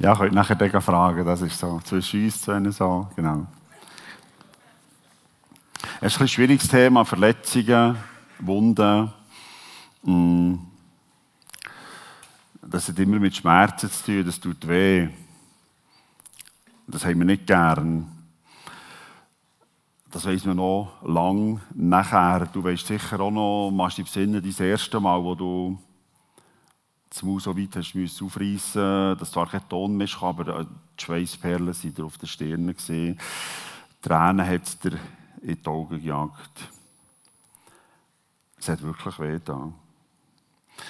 Ja, 0.00 0.16
könnt 0.16 0.34
nachher 0.34 0.56
den 0.56 0.80
fragen, 0.80 1.24
das 1.24 1.40
ist 1.42 1.58
so 1.58 1.80
zwischen 1.84 2.24
uns 2.24 2.42
zwei 2.42 2.70
so, 2.70 3.08
genau. 3.14 3.46
Es 6.00 6.14
ist 6.14 6.20
ein 6.20 6.28
schwieriges 6.28 6.68
Thema, 6.68 7.04
Verletzungen, 7.04 7.96
Wunden. 8.40 9.12
Mm. 10.02 10.54
Das 12.60 12.88
hat 12.88 12.98
immer 12.98 13.20
mit 13.20 13.36
Schmerzen 13.36 13.88
zu 13.88 14.04
tun, 14.04 14.26
das 14.26 14.40
tut 14.40 14.66
weh. 14.66 15.08
Das 16.88 17.04
haben 17.04 17.18
wir 17.18 17.26
nicht 17.26 17.46
gern. 17.46 18.10
Das 20.10 20.26
weiss 20.26 20.44
man 20.44 20.56
noch 20.56 20.92
lang 21.04 21.60
nachher. 21.72 22.48
Du 22.52 22.64
weißt 22.64 22.86
sicher 22.86 23.20
auch 23.20 23.30
noch, 23.30 23.70
machst 23.70 23.98
dich 23.98 24.06
besinnen, 24.06 24.42
dein 24.42 24.66
erste 24.66 24.98
Mal, 24.98 25.22
wo 25.22 25.36
du 25.36 25.78
Maus 27.22 27.44
so 27.44 27.56
weit 27.56 27.76
hast 27.76 27.94
müssen 27.94 28.26
aufreißen, 28.26 29.16
dass 29.18 29.30
zwar 29.30 29.48
kein 29.48 29.68
Ton 29.68 29.96
mehr 29.96 30.08
kam, 30.08 30.40
aber 30.40 30.60
äh, 30.60 30.64
die 30.98 31.04
Schweißperlen 31.04 31.72
sind 31.72 32.00
auf 32.00 32.18
der 32.18 32.26
Stirn 32.26 32.74
gesehen. 32.74 33.18
Tränen 34.02 34.46
hat 34.46 34.64
es 34.64 34.78
dir 34.78 34.98
in 35.42 35.62
die 35.62 35.66
Augen 35.66 36.00
gejagt. 36.00 36.70
Es 38.58 38.68
hat 38.68 38.82
wirklich 38.82 39.18
weh 39.18 39.38
da. 39.44 39.72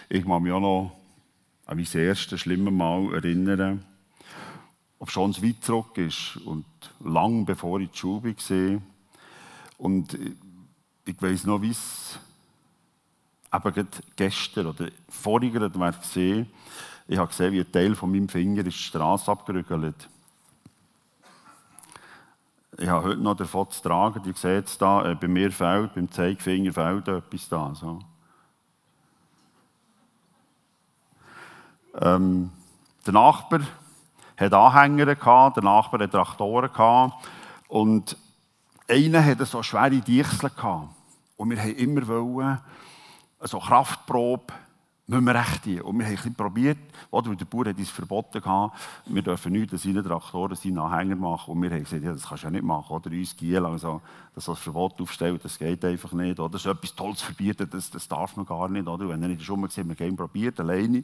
Ich 0.09 0.25
kann 0.25 0.43
mich 0.43 0.53
auch 0.53 0.61
noch 0.61 0.97
an 1.67 1.77
mein 1.77 1.87
erstes 2.03 2.41
schlimmes 2.41 2.73
Mal 2.73 3.15
erinnern, 3.15 3.85
ob 4.99 5.11
schon 5.11 5.31
es 5.31 5.43
weit 5.43 5.63
zurück 5.63 5.97
ist 5.99 6.37
und 6.45 6.65
lang 7.01 7.45
bevor 7.45 7.81
ich 7.81 7.91
die 7.91 7.99
Schule 7.99 8.35
war. 8.35 8.83
Und 9.79 10.19
ich 11.05 11.21
weiß 11.21 11.45
noch, 11.45 11.61
wie 11.63 11.71
es 11.71 12.19
eben 13.55 13.89
gestern 14.17 14.67
oder 14.67 14.89
vorher 15.09 15.55
wäre 15.55 15.93
gesehen, 15.93 16.51
ich 17.07 17.19
habe 17.19 17.29
gesehen, 17.29 17.53
wie 17.53 17.61
ein 17.61 17.71
Teil 17.71 17.95
von 17.95 18.11
meinem 18.11 18.29
Finger 18.29 18.65
ist 18.67 18.79
die 18.79 18.83
Straße 18.83 19.31
abgerügelt. 19.31 20.09
Ich 22.79 22.89
habe 22.89 23.05
heute 23.05 23.21
noch 23.21 23.37
davon 23.37 23.71
zu 23.71 23.83
tragen, 23.83 24.23
ihr 24.25 24.35
seht 24.35 24.67
es 24.67 24.79
da, 24.79 25.11
äh, 25.11 25.15
bei 25.15 25.29
mir 25.29 25.53
fällt, 25.53 25.95
beim 25.95 26.11
Zeigefinger 26.11 26.73
fällt 26.73 27.07
etwas 27.07 27.49
da. 27.49 27.75
So. 27.75 28.01
Ähm, 32.01 32.51
der 33.07 33.13
Nachbar 33.13 33.61
hat 34.37 34.53
Anhänger 34.53 35.15
der 35.15 35.63
Nachbar 35.63 36.01
hat 36.01 36.11
Traktoren 36.11 37.13
und 37.69 38.17
einer 38.89 39.25
hatte 39.25 39.47
so 39.47 39.63
schwere 39.63 40.01
Dichsel. 40.01 40.51
Und 41.37 41.51
wir 41.51 41.59
wollten 41.59 41.79
immer 41.79 42.07
wollen, 42.09 42.59
so 43.47 43.59
Kraftprobe, 43.59 44.53
müssen 45.07 45.25
wir 45.25 45.35
echt 45.35 45.65
die. 45.67 45.81
Und 45.81 45.99
wir 45.99 46.07
haben 46.07 46.19
ein 46.25 46.35
probiert, 46.35 46.79
oder 47.11 47.35
der 47.35 47.45
Bauer 47.45 47.67
hat 47.67 47.79
uns 47.79 47.91
verboten 47.91 48.41
gehabt, 48.41 48.79
wir 49.07 49.23
dürfen 49.23 49.53
nichts 49.53 49.73
an 49.75 49.79
seinen 49.79 50.05
Traktoren, 50.05 50.57
seinen 50.57 50.79
Anhänger 50.79 51.17
machen. 51.17 51.53
Und 51.53 51.63
wir 51.63 51.71
haben 51.71 51.85
gesagt, 51.85 52.03
ja, 52.03 52.13
das 52.13 52.27
kannst 52.27 52.45
du 52.45 52.47
ja 52.47 52.51
nicht 52.51 52.65
machen. 52.65 52.95
Oder 52.95 53.11
uns 53.11 53.37
Giel, 53.37 53.65
also, 53.65 54.01
dass 54.35 54.47
das 54.47 54.59
Verbot 54.59 55.01
aufstellt, 55.01 55.45
das 55.45 55.59
geht 55.59 55.85
einfach 55.85 56.13
nicht. 56.13 56.41
Oder 56.41 56.59
so 56.59 56.71
etwas 56.71 56.95
Tolles 56.95 57.21
verbieten, 57.21 57.69
das, 57.71 57.91
das 57.91 58.09
darf 58.09 58.37
man 58.37 58.47
gar 58.47 58.69
nicht. 58.69 58.87
Oder? 58.87 59.09
Wenn 59.09 59.23
er 59.23 59.29
nicht 59.29 59.43
schon 59.43 59.61
mal 59.61 59.67
gesehen, 59.67 59.89
wir 59.89 60.07
haben 60.07 60.17
probiert, 60.17 60.59
alleine, 60.61 61.03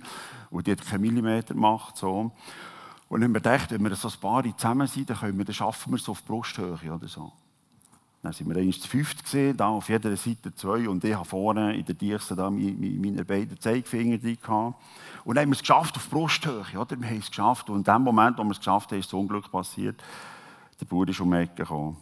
und 0.51 0.67
die 0.67 0.73
hat 0.73 0.85
keinen 0.85 1.03
Millimeter 1.03 1.55
gemacht. 1.55 1.97
So. 1.97 2.33
Und 3.09 3.21
dann 3.21 3.25
haben 3.25 3.35
wir 3.35 3.41
gedacht, 3.41 3.71
wenn 3.71 3.83
wir 3.83 3.95
so 3.97 4.09
ein 4.09 4.21
paar 4.21 4.45
zusammen 4.57 4.87
sind, 4.87 5.11
dann, 5.11 5.19
können 5.19 5.37
wir, 5.37 5.45
dann 5.45 5.55
schaffen 5.55 5.93
wir 5.93 5.99
es 5.99 6.09
auf 6.09 6.25
Brusthöhe 6.25 6.79
oder 6.93 7.09
so. 7.09 7.33
Dann 8.23 8.33
sind 8.33 8.49
wir 8.49 8.57
einmal 8.57 8.75
zu 8.75 8.87
fünft 8.87 9.25
gesehen, 9.25 9.57
da 9.57 9.69
auf 9.69 9.89
jeder 9.89 10.15
Seite 10.17 10.55
zwei 10.55 10.89
und 10.89 11.03
ich 11.05 11.15
habe 11.15 11.25
vorne 11.25 11.75
in 11.75 11.85
der 11.87 11.95
Dichse 11.95 12.37
da 12.37 12.51
meine 12.51 13.25
beiden 13.25 13.59
Zeigefinger 13.59 14.19
drin. 14.19 14.39
Und 15.25 15.37
dann 15.37 15.43
haben 15.43 15.51
wir 15.51 15.55
es 15.55 15.61
geschafft 15.61 15.97
auf 15.97 16.11
Brusthöhe, 16.11 16.79
oder? 16.79 17.01
Wir 17.01 17.09
haben 17.09 17.19
es 17.19 17.29
geschafft 17.29 17.71
und 17.71 17.79
in 17.79 17.95
dem 17.95 18.03
Moment, 18.03 18.37
wo 18.37 18.45
wir 18.45 18.51
es 18.51 18.59
geschafft 18.59 18.91
haben, 18.93 18.99
ist 18.99 19.07
das 19.07 19.15
Unglück 19.15 19.51
passiert. 19.51 20.03
Der 20.79 20.85
Bauer 20.87 21.09
ist 21.09 21.21
um 21.21 21.31
die 21.31 21.39
Ecke 21.39 21.55
gekommen. 21.57 21.97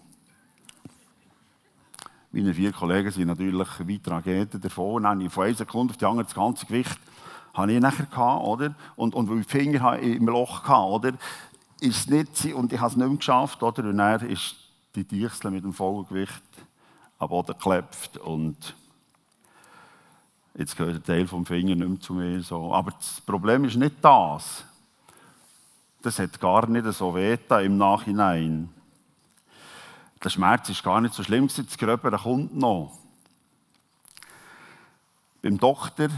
Meine 2.33 2.53
vier 2.53 2.73
Kollegen 2.73 3.11
sind 3.11 3.29
natürlich 3.29 3.69
weit 3.81 4.05
Trageten 4.05 4.61
davon. 4.61 5.05
Dann 5.05 5.13
habe 5.13 5.25
ich 5.25 5.33
von 5.33 5.45
einer 5.45 5.55
Sekunde 5.55 5.93
auf 5.93 5.97
die 5.97 6.05
andere 6.05 6.25
das 6.25 6.35
ganze 6.35 6.67
Gewicht 6.67 6.99
habe 7.55 7.73
ich 7.73 7.81
nachher 7.81 8.07
gehabt, 8.07 8.45
oder? 8.45 8.75
Und, 8.95 9.15
und 9.15 9.29
weil 9.29 9.41
ich 9.41 9.47
die 9.47 9.59
Finger 9.59 9.99
im 9.99 10.27
Loch 10.27 10.63
hatte, 10.65 10.89
oder? 10.89 11.13
Ist 11.81 12.11
nicht, 12.11 12.55
und 12.55 12.73
ich 12.73 12.81
habe 12.81 12.91
es 12.91 12.97
nicht 12.97 13.09
mehr 13.09 13.17
geschafft, 13.17 13.63
oder? 13.63 13.85
Und 13.85 13.99
dann 13.99 14.21
ist 14.29 14.57
die 14.95 15.05
Dichsel 15.05 15.51
mit 15.51 15.65
dem 15.65 15.73
vollen 15.73 16.07
Gewicht 16.07 16.43
am 17.19 17.29
Boden 17.29 17.53
geklebt 17.53 18.17
und 18.19 18.75
jetzt 20.55 20.77
gehört 20.77 20.97
ein 20.97 21.05
Teil 21.05 21.27
vom 21.27 21.45
Finger 21.45 21.75
nicht 21.75 21.89
mehr 21.89 22.01
zu 22.01 22.15
mir. 22.15 22.41
So. 22.41 22.73
Aber 22.75 22.93
das 22.93 23.21
Problem 23.21 23.65
ist 23.65 23.77
nicht 23.77 23.97
das. 24.03 24.65
Das 26.03 26.19
hat 26.19 26.39
gar 26.41 26.67
nicht 26.69 26.87
so 26.93 27.15
weh 27.15 27.37
im 27.65 27.77
Nachhinein. 27.77 28.69
Der 30.23 30.31
Schmerz 30.31 30.69
ist 30.69 30.83
gar 30.83 31.01
nicht 31.01 31.15
so 31.15 31.23
schlimm, 31.23 31.49
das 31.49 31.79
Gröbere 31.79 32.19
kommt 32.19 32.57
noch. 32.57 32.93
Beim 35.43 35.59
Doktor, 35.59 36.09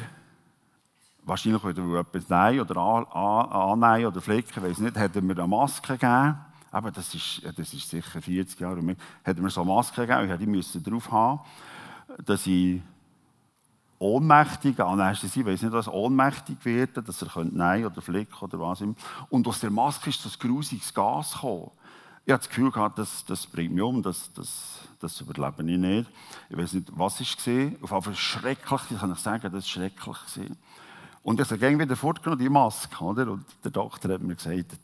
wahrscheinlich 1.23 1.63
wieder 1.63 2.01
etwas 2.01 2.29
nein 2.29 2.61
oder 2.61 2.77
annehmen 2.79 4.07
oder 4.07 4.21
flicken, 4.23 4.63
weiß 4.63 4.79
nicht, 4.79 4.97
hat 4.97 5.17
er 5.17 5.23
mir 5.23 5.35
eine 5.35 5.47
Maske 5.47 5.93
gegeben 5.93 6.39
aber 6.71 6.91
das 6.91 7.15
ist, 7.15 7.43
das 7.57 7.73
ist 7.73 7.89
sicher 7.89 8.23
40 8.23 8.61
Jahre 8.61 8.83
mehr, 8.83 8.97
hat 9.25 9.37
er 9.37 9.43
mir 9.43 9.51
so 9.51 9.65
Maske 9.65 10.07
gegeben, 10.07 10.41
ich 10.41 10.47
musste 10.47 10.81
drauf 10.81 11.11
haben, 11.11 11.41
dass 12.25 12.47
ich 12.47 12.81
ohnmächtig, 13.99 14.81
Anästhesie, 14.81 15.41
ich 15.41 15.47
weiß 15.47 15.63
nicht, 15.63 15.73
was 15.73 15.89
ohnmächtig 15.89 16.57
werde, 16.65 17.03
dass 17.03 17.23
er 17.23 17.45
Nein 17.45 17.85
oder 17.85 18.01
flicken 18.01 18.35
oder 18.41 18.59
was 18.59 18.81
immer. 18.81 18.95
Und 19.29 19.47
aus 19.47 19.61
der 19.61 19.71
Maske 19.71 20.11
ist 20.11 20.25
das 20.25 20.39
grusiges 20.39 20.93
Gas 20.93 21.35
gekommen. 21.35 21.71
Ich 22.25 22.33
hatte 22.33 22.43
das 22.43 22.49
Gefühl 22.49 22.71
gehabt, 22.71 22.99
das, 22.99 23.25
das 23.25 23.47
bringt 23.47 23.75
mich 23.75 23.83
um, 23.83 24.03
das, 24.03 24.33
das, 24.35 24.79
das 25.01 25.21
überlebe 25.21 25.71
ich 25.71 25.79
nicht. 25.79 26.11
Ich 26.49 26.57
weiß 26.57 26.75
nicht, 26.75 26.89
was 26.97 27.21
ich 27.21 27.37
gesehen. 27.37 27.77
Auf 27.83 27.91
jeden 27.91 28.03
Fall 28.03 28.15
schrecklich, 28.15 28.81
ich 28.91 28.99
kann 28.99 29.13
ich 29.13 29.19
sagen, 29.19 29.43
das 29.43 29.53
war 29.53 29.63
schrecklich. 29.63 30.17
Und 31.23 31.41
ich 31.41 31.51
habe 31.51 31.79
wieder 31.79 31.97
fortgenommen, 31.97 32.41
die 32.41 32.49
Maske, 32.49 33.05
oder? 33.05 33.31
Und 33.33 33.45
der 33.63 33.71
Doktor 33.71 34.15
hat 34.15 34.23
mir 34.23 34.37
gesagt, 34.37 34.79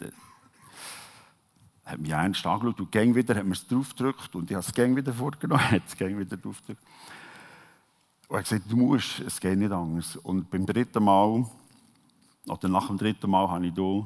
hat 1.86 2.00
mich 2.00 2.10
ernst 2.10 2.44
angeschaut 2.44 2.80
und 2.80 2.90
gang 2.90 3.14
wieder 3.14 3.36
hat 3.36 3.46
mir 3.46 3.52
es 3.52 3.66
draufgedrückt 3.66 4.34
und 4.34 4.50
ich 4.50 4.56
habe 4.56 4.66
es 4.66 4.74
gang 4.74 4.96
wieder 4.96 5.12
vorgenommen, 5.12 5.70
hat 5.70 5.82
es 5.86 5.96
gang 5.96 6.18
wieder 6.18 6.36
draufgedrückt. 6.36 6.82
Und 8.28 8.34
er 8.34 8.38
hat 8.38 8.44
gesagt, 8.44 8.70
du 8.70 8.76
musst, 8.76 9.20
es 9.20 9.40
geht 9.40 9.56
nicht 9.56 9.70
anders. 9.70 10.16
Und 10.16 10.50
beim 10.50 10.66
dritten 10.66 11.04
Mal, 11.04 11.46
oder 12.48 12.68
nach 12.68 12.88
dem 12.88 12.98
dritten 12.98 13.30
Mal, 13.30 13.48
habe 13.48 13.66
ich 13.68 13.74
da 13.74 14.04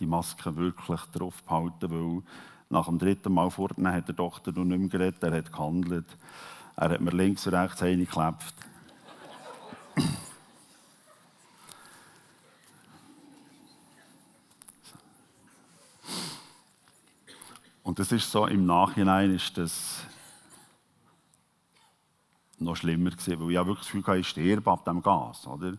die 0.00 0.06
Maske 0.06 0.56
wirklich 0.56 1.00
drauf 1.12 1.42
behalten, 1.42 1.90
weil 1.90 2.22
nach 2.70 2.86
dem 2.86 2.98
dritten 2.98 3.32
Mal 3.34 3.50
vorne 3.50 3.92
hat 3.92 4.08
der 4.08 4.14
Doktor 4.14 4.52
noch 4.52 4.64
nicht 4.64 4.80
mehr 4.80 4.88
geredet, 4.88 5.22
er 5.22 5.36
hat 5.36 5.52
gehandelt. 5.52 6.16
Er 6.76 6.90
hat 6.90 7.00
mir 7.02 7.10
links 7.10 7.46
und 7.46 7.54
rechts 7.54 7.82
reingeklebt. 7.82 8.54
Und 17.84 17.98
das 17.98 18.10
ist 18.12 18.30
so, 18.30 18.46
im 18.46 18.64
Nachhinein 18.64 19.30
ist 19.34 19.58
das 19.58 20.00
noch 22.58 22.76
schlimmer 22.76 23.10
gewesen, 23.10 23.38
weil 23.38 23.50
ich 23.50 23.56
wirklich 23.56 23.78
das 23.78 23.86
Gefühl 23.86 24.06
hatte, 24.06 24.18
ich 24.18 24.28
sterbe 24.28 24.70
ab 24.70 24.86
dem 24.86 25.02
Gas, 25.02 25.46
oder? 25.46 25.74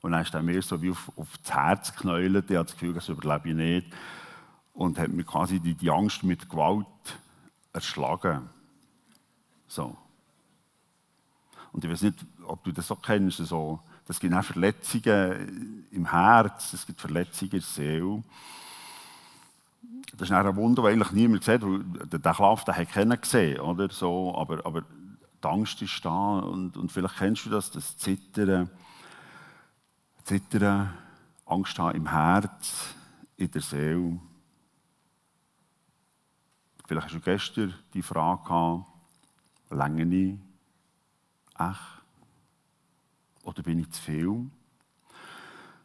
Und 0.00 0.12
dann 0.12 0.22
ist 0.22 0.34
er 0.34 0.42
mir 0.42 0.60
so 0.62 0.82
wie 0.82 0.90
auf, 0.90 1.12
auf 1.16 1.28
das 1.38 1.54
Herz 1.54 1.92
geknäult, 1.94 2.50
ich 2.50 2.56
hatte 2.56 2.64
das 2.64 2.72
Gefühl, 2.72 2.92
das 2.92 3.08
überlebe 3.08 3.50
ich 3.50 3.54
nicht. 3.54 3.86
Und 4.74 4.98
hat 4.98 5.10
mir 5.10 5.24
quasi 5.24 5.60
die, 5.60 5.74
die 5.74 5.90
Angst 5.90 6.24
mit 6.24 6.48
Gewalt 6.48 6.86
erschlagen. 7.72 8.48
So. 9.68 9.96
Und 11.70 11.84
ich 11.84 11.90
weiß 11.90 12.02
nicht, 12.02 12.18
ob 12.46 12.64
du 12.64 12.72
das 12.72 12.88
so 12.88 12.96
kennst, 12.96 13.38
so, 13.38 13.78
das 14.06 14.18
gibt 14.18 14.34
auch 14.34 14.44
Verletzungen 14.44 15.86
im 15.92 16.10
Herz, 16.10 16.72
es 16.72 16.84
gibt 16.84 17.00
Verletzungen 17.00 17.52
in 17.52 17.58
der 17.58 17.66
Seele. 17.68 18.24
Das 20.16 20.30
ist 20.30 20.32
ein 20.32 20.56
Wunder, 20.56 20.82
das 20.82 20.92
eigentlich 20.92 21.12
niemand 21.12 21.44
sieht, 21.44 21.62
weil 21.62 21.80
der 21.82 22.32
Klav, 22.32 22.64
den 22.64 22.74
hat 22.74 22.90
keiner 22.90 23.16
gesehen, 23.16 23.60
oder? 23.60 23.90
So, 23.90 24.34
aber, 24.34 24.64
aber 24.64 24.82
die 24.82 25.48
Angst 25.48 25.82
ist 25.82 26.04
da 26.04 26.38
und, 26.38 26.76
und 26.76 26.90
vielleicht 26.90 27.16
kennst 27.18 27.46
du 27.46 27.50
das, 27.50 27.70
das 27.70 27.96
Zittern, 27.98 28.70
Zittern, 30.24 30.94
Angst 31.46 31.78
haben 31.78 31.96
im 31.96 32.10
Herz, 32.10 32.94
in 33.36 33.50
der 33.50 33.62
Seele. 33.62 34.18
Vielleicht 36.86 37.06
hast 37.06 37.14
du 37.14 37.20
gestern 37.20 37.74
die 37.92 38.02
Frage 38.02 38.42
gehabt, 38.44 38.86
länge 39.70 40.16
ich 40.16 40.38
echt? 41.58 41.80
Oder 43.44 43.62
bin 43.62 43.78
ich 43.78 43.90
zu 43.90 44.02
viel? 44.02 44.50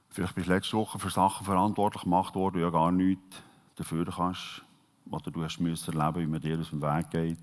Vielleicht 0.10 0.36
bist 0.36 0.48
du 0.48 0.54
letzte 0.54 0.78
Woche 0.78 0.98
für 1.00 1.10
Sachen 1.10 1.46
verantwortlich 1.46 2.04
gemacht 2.04 2.36
worden, 2.36 2.62
ja 2.62 2.70
gar 2.70 2.92
nichts 2.92 3.44
dafür 3.76 4.06
kannst, 4.06 4.64
oder 5.10 5.32
du 5.32 5.44
hast 5.44 5.60
müssen 5.60 5.98
erleben, 5.98 6.22
wie 6.22 6.32
man 6.32 6.42
dir 6.42 6.60
aus 6.60 6.70
dem 6.70 6.82
Weg 6.82 7.10
geht. 7.10 7.38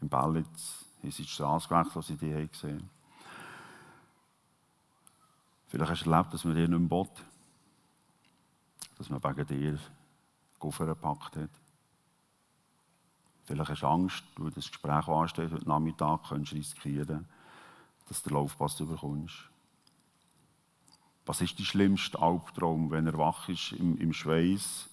Im 0.00 0.08
Ballitz 0.08 0.84
haben 1.02 1.10
sie 1.10 1.22
die 1.22 1.28
Straße 1.28 1.68
gewechselt, 1.68 1.96
als 1.96 2.06
sie 2.06 2.16
die 2.16 2.48
gesehen 2.48 2.88
Vielleicht 5.68 5.90
hast 5.90 6.06
du 6.06 6.10
erlebt, 6.10 6.32
dass 6.32 6.44
man 6.44 6.54
dir 6.54 6.66
nicht 6.66 6.78
mehr 6.78 6.88
bot, 6.88 7.10
dass 8.96 9.10
man 9.10 9.22
wegen 9.22 9.46
dir 9.46 9.78
Koffer 10.58 10.86
gepackt 10.86 11.36
hat. 11.36 11.50
Vielleicht 13.44 13.70
hast 13.70 13.82
du 13.82 13.86
Angst, 13.86 14.24
du 14.34 14.48
das 14.50 14.68
Gespräch, 14.68 15.08
ansteht 15.08 15.52
heute 15.52 15.68
Nachmittag, 15.68 16.24
könntest 16.28 16.54
riskieren, 16.54 17.26
dass 18.08 18.22
du 18.22 18.30
den 18.30 18.36
Laufpass 18.36 18.76
bekommst. 18.76 19.50
Was 21.28 21.42
ist 21.42 21.58
dein 21.58 21.66
schlimmste 21.66 22.18
Albtraum, 22.22 22.90
wenn 22.90 23.06
er 23.06 23.18
wach 23.18 23.50
ist 23.50 23.72
im, 23.72 23.98
im 23.98 24.14
Schweiß, 24.14 24.88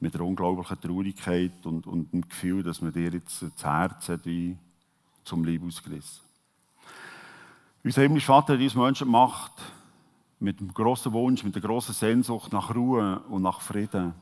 mit 0.00 0.14
einer 0.14 0.24
unglaublichen 0.24 0.80
Traurigkeit 0.80 1.52
und, 1.64 1.86
und 1.86 2.10
dem 2.10 2.26
Gefühl, 2.26 2.62
dass 2.62 2.80
man 2.80 2.90
dir 2.90 3.10
jetzt 3.10 3.42
das 3.42 3.62
Herz 3.62 4.08
hat 4.08 4.24
wie 4.24 4.56
zum 5.24 5.44
Leben 5.44 5.66
ausgerissen? 5.66 6.22
Unser 7.84 8.00
himmlischer 8.00 8.32
Vater 8.32 8.54
hat 8.54 8.62
uns 8.62 8.74
Menschen 8.74 9.08
gemacht 9.08 9.52
mit 10.40 10.58
einem 10.58 10.72
grossen 10.72 11.12
Wunsch, 11.12 11.44
mit 11.44 11.54
einer 11.54 11.66
grossen 11.66 11.92
Sehnsucht 11.92 12.50
nach 12.50 12.74
Ruhe 12.74 13.20
und 13.28 13.42
nach 13.42 13.60
Frieden. 13.60 14.14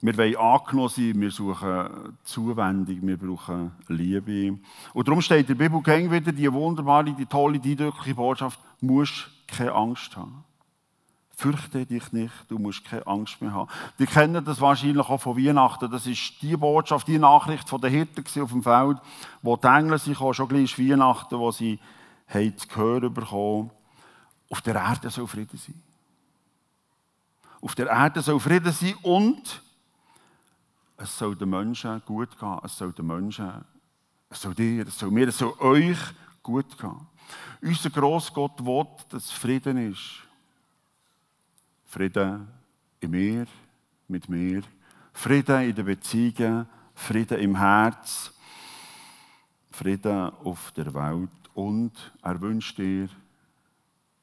Wir 0.00 0.16
wollen 0.16 0.36
angenommen 0.36 0.88
sein, 0.88 1.20
wir 1.20 1.30
suchen 1.30 2.16
Zuwendung, 2.24 3.06
wir 3.06 3.18
brauchen 3.18 3.72
Liebe. 3.86 4.58
Und 4.94 5.06
darum 5.06 5.20
steht 5.20 5.50
in 5.50 5.58
der 5.58 5.68
Bibel 5.68 6.10
wieder 6.10 6.32
die 6.32 6.50
wunderbare, 6.50 7.12
die 7.12 7.26
tolle, 7.26 7.58
die 7.58 7.72
eindrückliche 7.72 8.14
Botschaft, 8.14 8.58
musst 8.80 9.30
keine 9.46 9.72
Angst 9.72 10.16
haben. 10.16 10.44
Fürchte 11.36 11.86
dich 11.86 12.12
nicht, 12.12 12.32
du 12.48 12.58
musst 12.58 12.84
keine 12.84 13.06
Angst 13.06 13.40
mehr 13.40 13.52
haben. 13.52 13.70
Die 13.98 14.06
kennen 14.06 14.44
das 14.44 14.60
wahrscheinlich 14.60 15.08
auch 15.08 15.20
von 15.20 15.36
Weihnachten. 15.36 15.90
Das 15.90 16.06
ist 16.06 16.40
die 16.40 16.56
Botschaft, 16.56 17.08
die 17.08 17.18
Nachricht 17.18 17.68
von 17.68 17.80
den 17.80 17.90
Hirten 17.90 18.42
auf 18.42 18.50
dem 18.50 18.62
Feld, 18.62 18.98
wo 19.40 19.56
die 19.56 19.66
Engel 19.66 19.98
sich 19.98 20.20
auch 20.20 20.32
schon 20.32 20.48
gleich 20.48 20.78
Weihnachten, 20.78 21.38
wo 21.38 21.50
sie 21.50 21.80
haben 22.28 22.56
zu 22.56 22.76
hören 22.76 23.12
bekommen, 23.12 23.70
auf 24.50 24.60
der 24.60 24.74
Erde 24.76 25.10
soll 25.10 25.26
Frieden 25.26 25.58
sein. 25.58 25.82
Auf 27.60 27.74
der 27.74 27.86
Erde 27.86 28.20
soll 28.20 28.38
Frieden 28.38 28.72
sein 28.72 28.94
und 29.02 29.62
es 30.96 31.18
soll 31.18 31.34
den 31.34 31.50
Menschen 31.50 32.02
gut 32.04 32.38
gehen. 32.38 32.58
Es 32.62 32.76
soll 32.76 32.92
den 32.92 33.06
Menschen, 33.06 33.64
es 34.28 34.40
soll 34.40 34.54
dir, 34.54 34.86
es 34.86 34.98
soll 34.98 35.10
mir, 35.10 35.28
es 35.28 35.38
soll 35.38 35.54
euch 35.58 35.98
gut 36.42 36.78
gehen. 36.78 37.06
Unser 37.60 37.90
Grossgott 37.90 38.64
will, 38.64 38.86
dass 39.08 39.30
Frieden 39.30 39.92
ist. 39.92 40.20
Frieden 41.84 42.48
in 43.00 43.10
mir, 43.10 43.46
mit 44.08 44.28
mir. 44.28 44.62
Frieden 45.12 45.62
in 45.62 45.74
den 45.74 45.84
Beziehungen, 45.84 46.66
Frieden 46.94 47.38
im 47.38 47.56
Herz, 47.56 48.32
Frieden 49.70 50.30
auf 50.44 50.72
der 50.72 50.92
Welt. 50.94 51.30
Und 51.54 51.92
er 52.22 52.40
wünscht 52.40 52.78
dir, 52.78 53.08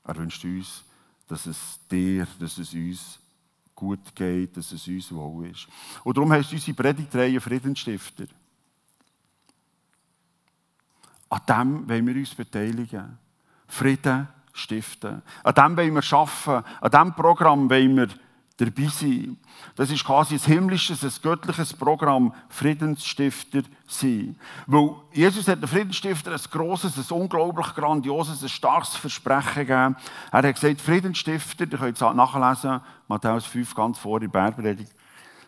er 0.04 0.18
wünscht 0.18 0.44
uns, 0.44 0.84
dass 1.28 1.46
es 1.46 1.80
dir, 1.90 2.28
dass 2.40 2.58
es 2.58 2.74
uns 2.74 3.20
gut 3.76 4.16
geht, 4.16 4.58
dass 4.58 4.72
es 4.72 4.88
uns 4.88 5.12
wohl 5.12 5.48
ist. 5.48 5.68
Und 6.04 6.18
darum 6.18 6.32
heißt 6.32 6.52
unsere 6.52 6.76
Predigtreihe 6.76 7.40
Friedensstifter. 7.40 8.26
An 11.30 11.42
dem 11.48 11.90
wollen 11.90 12.08
wir 12.08 12.16
uns 12.16 12.34
beteiligen. 12.36 13.18
Frieden 13.68 14.28
stiften. 14.54 15.22
An 15.44 15.54
dem 15.54 15.78
wollen 15.78 15.96
wir 15.96 16.18
arbeiten. 16.18 16.66
An 16.81 16.92
diesem 16.92 17.14
Programm 17.14 17.70
wollen 17.70 17.96
wir 17.98 18.08
dabei 18.60 18.88
sein. 18.88 19.38
Das 19.76 19.90
ist 19.90 20.04
quasi 20.04 20.36
ein 20.36 20.40
himmlisches, 20.40 21.04
ein 21.04 21.14
göttliches 21.22 21.74
Programm, 21.74 22.34
Friedensstifter 22.50 23.62
sein. 23.88 24.38
Weil 24.68 24.96
Jesus 25.14 25.48
hat 25.48 25.62
den 25.62 25.68
Friedensstifter 25.68 26.31
ein 26.31 26.42
grosses, 26.52 26.98
ein 26.98 27.18
unglaublich 27.18 27.74
grandioses, 27.74 28.42
ein 28.42 28.50
starkes 28.50 28.96
Versprechen 28.96 29.66
gegeben. 29.66 29.96
Er 30.31 30.44
hat 30.44 30.56
gesagt, 30.56 30.81
Friedensstifter, 30.81 31.66
ihr 31.72 31.78
könnt 31.78 32.02
es 32.02 32.02
nachlesen, 32.02 32.81
Matthäus 33.08 33.46
5 33.46 33.76
ganz 33.76 33.98
vor 33.98 34.22
in 34.22 34.30
Bergpredigt, 34.30 34.94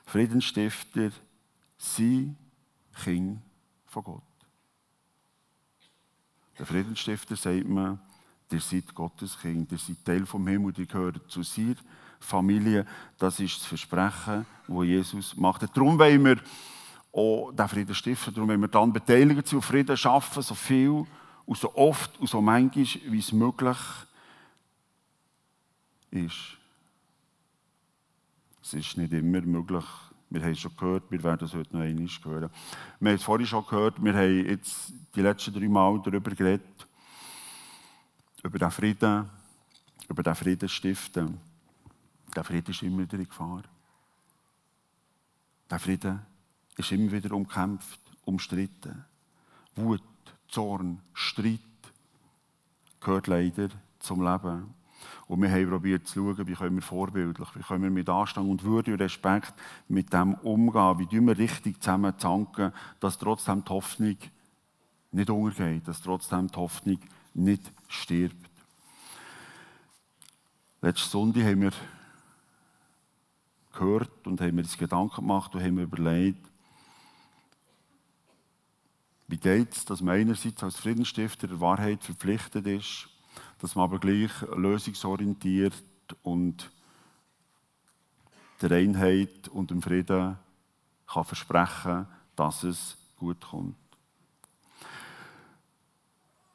Friedensstifter 0.05 1.09
sind 1.77 2.37
Kinder 3.03 3.41
von 3.87 4.03
Gott. 4.03 4.30
Der 6.61 6.67
Friedensstifter 6.67 7.35
sagt 7.35 7.67
man, 7.67 7.99
ihr 8.51 8.59
seid 8.59 8.93
Gottes 8.93 9.35
Kind, 9.41 9.71
ihr 9.71 9.79
seid 9.79 10.05
Teil 10.05 10.27
vom 10.27 10.45
Himmel, 10.45 10.71
ihr 10.77 10.85
gehört 10.85 11.19
zu 11.27 11.41
seiner 11.41 11.73
Familie. 12.19 12.85
Das 13.17 13.39
ist 13.39 13.61
das 13.61 13.65
Versprechen, 13.65 14.45
das 14.67 14.85
Jesus 14.85 15.35
macht. 15.35 15.63
Darum 15.75 15.97
wollen 15.97 16.23
wir 16.23 16.37
auch 17.13 17.51
den 17.51 17.67
Frieden 17.67 17.95
stiften, 17.95 18.35
darum 18.35 18.47
wollen 18.47 18.61
wir 18.61 18.67
dann 18.67 18.93
beteiligen, 18.93 19.43
zu 19.43 19.59
Frieden 19.59 19.97
schaffen, 19.97 20.43
so 20.43 20.53
viel 20.53 21.07
und 21.47 21.57
so 21.57 21.73
oft 21.73 22.19
und 22.19 22.29
so 22.29 22.39
manchmal, 22.41 22.85
wie 23.11 23.17
es 23.17 23.31
möglich 23.31 23.77
ist. 26.11 26.57
Es 28.61 28.73
ist 28.75 28.97
nicht 28.97 29.13
immer 29.13 29.41
möglich. 29.41 29.85
Wir 30.31 30.41
haben 30.41 30.51
es 30.51 30.59
schon 30.59 30.75
gehört, 30.77 31.11
wir 31.11 31.21
werden 31.23 31.45
es 31.45 31.53
heute 31.53 31.75
noch 31.75 31.83
einmal 31.83 32.07
hören. 32.07 32.49
Wir 33.01 33.09
haben 33.09 33.15
es 33.17 33.23
vorhin 33.23 33.45
schon 33.45 33.65
gehört, 33.65 34.01
wir 34.01 34.13
haben 34.13 34.45
jetzt 34.45 34.93
die 35.13 35.21
letzten 35.21 35.53
drei 35.53 35.67
Mal 35.67 36.01
darüber 36.01 36.31
geredet, 36.31 36.87
über 38.41 38.57
den 38.57 38.71
Frieden, 38.71 39.29
über 40.07 40.23
den 40.23 40.33
Frieden 40.33 40.69
stiften. 40.69 41.37
Der 42.33 42.45
Frieden 42.45 42.71
ist 42.71 42.81
immer 42.81 42.99
wieder 42.99 43.19
in 43.19 43.27
Gefahr. 43.27 43.63
Der 45.69 45.79
Frieden 45.79 46.21
ist 46.77 46.91
immer 46.93 47.11
wieder 47.11 47.35
umkämpft, 47.35 47.99
umstritten. 48.23 49.03
Wut, 49.75 50.01
Zorn, 50.47 51.01
Streit 51.13 51.59
gehört 53.01 53.27
leider 53.27 53.67
zum 53.99 54.23
Leben. 54.23 54.73
Und 55.31 55.41
wir 55.41 55.49
haben 55.49 55.69
probiert 55.69 56.05
zu 56.07 56.35
schauen, 56.35 56.45
wie 56.45 56.55
können 56.55 56.75
wir 56.75 56.81
vorbildlich, 56.81 57.47
wie 57.55 57.61
können 57.61 57.83
wir 57.83 57.89
mit 57.89 58.09
Anstand 58.09 58.49
und 58.49 58.65
Würde 58.65 58.91
und 58.91 58.99
Respekt 58.99 59.53
mit 59.87 60.11
dem 60.11 60.33
umgehen, 60.33 60.99
wie 60.99 61.21
wir 61.25 61.37
richtig 61.37 61.81
zusammen 61.81 62.19
zanken, 62.19 62.73
dass 62.99 63.17
trotzdem 63.17 63.63
die 63.63 63.69
Hoffnung 63.69 64.17
nicht 65.13 65.29
untergeht, 65.29 65.87
dass 65.87 66.01
trotzdem 66.01 66.47
die 66.47 66.57
Hoffnung 66.57 66.99
nicht 67.33 67.71
stirbt. 67.87 68.49
Letzte 70.81 71.07
Sonntag 71.07 71.43
haben 71.43 71.61
wir 71.61 71.71
gehört 73.71 74.27
und 74.27 74.41
haben 74.41 74.57
uns 74.57 74.77
Gedanken 74.77 75.21
gemacht 75.21 75.55
und 75.55 75.63
haben 75.63 75.79
überlegt, 75.79 76.45
wie 79.29 79.37
geht 79.37 79.71
es, 79.71 79.85
dass 79.85 80.01
man 80.01 80.15
einerseits 80.15 80.61
als 80.61 80.75
Friedensstifter 80.75 81.47
der 81.47 81.61
Wahrheit 81.61 82.03
verpflichtet 82.03 82.67
ist, 82.67 83.07
dass 83.61 83.75
man 83.75 83.83
aber 83.83 83.99
gleich 83.99 84.31
lösungsorientiert 84.55 85.83
und 86.23 86.71
der 88.61 88.71
Einheit 88.71 89.47
und 89.49 89.69
dem 89.69 89.83
Frieden 89.83 90.37
kann 91.05 91.23
versprechen, 91.23 92.07
dass 92.35 92.63
es 92.63 92.97
gut 93.17 93.39
kommt. 93.41 93.75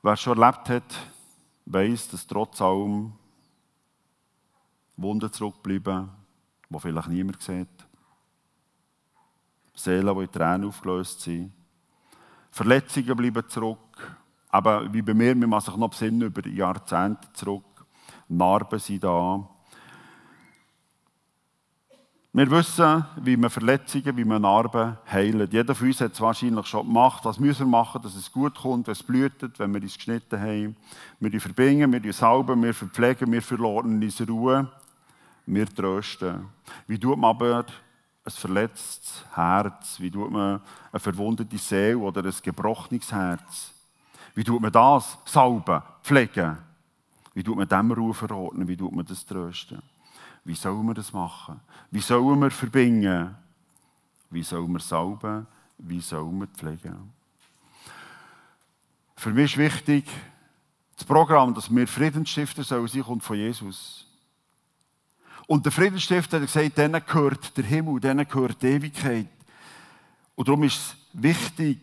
Wer 0.03 0.17
schon 0.17 0.41
erlebt 0.41 0.69
hat, 0.69 1.07
weiß, 1.67 2.09
dass 2.09 2.27
trotz 2.27 2.61
allem 2.61 3.13
Wunden 4.97 5.33
zurückbleiben, 5.33 6.11
die 6.69 6.81
vielleicht 6.81 7.09
niemand 7.09 7.41
sieht. 7.41 7.69
Seelen, 9.75 10.17
die 10.17 10.25
in 10.25 10.33
Tränen 10.33 10.69
aufgelöst 10.69 11.21
sind. 11.21 11.53
Verletzungen 12.51 13.17
bleiben 13.17 13.49
zurück. 13.49 14.17
Aber 14.51 14.93
wie 14.93 15.03
bei 15.03 15.15
mir, 15.15 15.35
man 15.35 15.51
muss 15.51 15.65
sich 15.65 15.77
noch 15.77 15.91
besinnen 15.91 16.23
über 16.23 16.47
Jahrzehnte 16.47 17.29
zurück. 17.33 17.65
Narben 18.29 18.79
sind 18.79 19.05
da. 19.05 19.49
Wir 22.33 22.51
wissen, 22.51 23.05
wie 23.23 23.37
man 23.37 23.49
Verletzungen, 23.49 24.17
wie 24.17 24.25
man 24.25 24.43
Narben 24.43 24.99
heilt. 25.11 25.53
Jeder 25.53 25.75
von 25.75 25.87
uns 25.87 26.01
hat 26.01 26.13
es 26.13 26.21
wahrscheinlich 26.21 26.67
schon 26.67 26.87
gemacht. 26.87 27.25
Was 27.25 27.41
müssen 27.41 27.67
wir 27.67 27.79
machen, 27.79 28.03
dass 28.03 28.15
es 28.15 28.31
gut 28.31 28.57
kommt, 28.57 28.87
wenn 28.89 28.93
es 28.93 29.03
blutet, 29.03 29.59
wenn 29.59 29.73
wir 29.73 29.81
uns 29.81 29.95
geschnitten 29.95 30.39
haben? 30.39 30.77
Wir 31.19 31.41
verbinden, 31.41 32.03
wir 32.03 32.13
salben, 32.13 32.63
wir 32.63 32.75
verpflegen, 32.75 33.33
wir 33.33 33.43
verloren 33.43 34.03
unsere 34.03 34.31
Ruhe 34.31 34.71
wir 35.47 35.67
trösten. 35.73 36.49
Wie 36.87 36.99
tut 36.99 37.17
man 37.17 37.31
aber 37.31 37.65
ein 38.25 38.33
verletztes 38.33 39.25
Herz? 39.33 40.01
Wie 40.01 40.11
tut 40.11 40.31
man 40.31 40.61
eine 40.93 41.01
verwundete 41.01 41.57
Seele 41.57 41.99
oder 41.99 42.25
ein 42.25 42.35
gebrochenes 42.43 43.13
Herz? 43.13 43.73
Wie 44.37 44.45
tut 44.45 44.61
man 44.61 44.71
das 44.71 45.19
salben, 45.25 45.83
pflegen? 46.03 46.59
Wie 47.33 47.43
tut 47.43 47.57
man 47.57 47.67
dem 47.67 47.91
Ruhe 47.91 48.13
verordnen? 48.13 48.69
Wie 48.69 48.77
tut 48.77 48.93
man 48.93 49.07
das 49.07 49.25
trösten? 49.25 49.83
Wie 50.45 50.55
sollen 50.55 50.87
wir 50.87 50.93
das 50.93 51.13
machen? 51.13 51.59
Wie 51.91 52.01
sollen 52.01 52.39
wir 52.39 52.51
verbinden? 52.51 53.35
Wie 54.29 54.43
sollen 54.43 54.71
wir 54.71 54.81
salben? 54.81 55.47
Wie 55.79 56.01
sollen 56.01 56.39
wir 56.39 56.49
pflegen? 56.49 57.13
Für 59.17 59.31
mich 59.31 59.53
ist 59.53 59.57
wichtig, 59.57 60.05
das 60.97 61.05
Programm, 61.07 61.55
dass 61.55 61.75
wir 61.75 61.89
Friedensstifter 61.89 62.63
sollen 62.63 62.89
sein, 62.89 63.05
kommt 63.05 63.25
von 63.25 63.39
Jesus. 63.39 64.07
Und 65.47 65.65
der 65.65 65.73
Friedensstifter 65.73 66.41
hat 66.41 66.47
gesagt, 66.47 66.77
denen 66.77 67.03
gehört 67.07 67.57
der 67.57 67.65
Himmel, 67.65 68.01
denen 68.01 68.29
gehört 68.29 68.61
die 68.61 68.67
Ewigkeit. 68.67 69.29
Und 70.35 70.47
darum 70.47 70.63
ist 70.65 70.77
es 70.77 70.97
wichtig, 71.15 71.81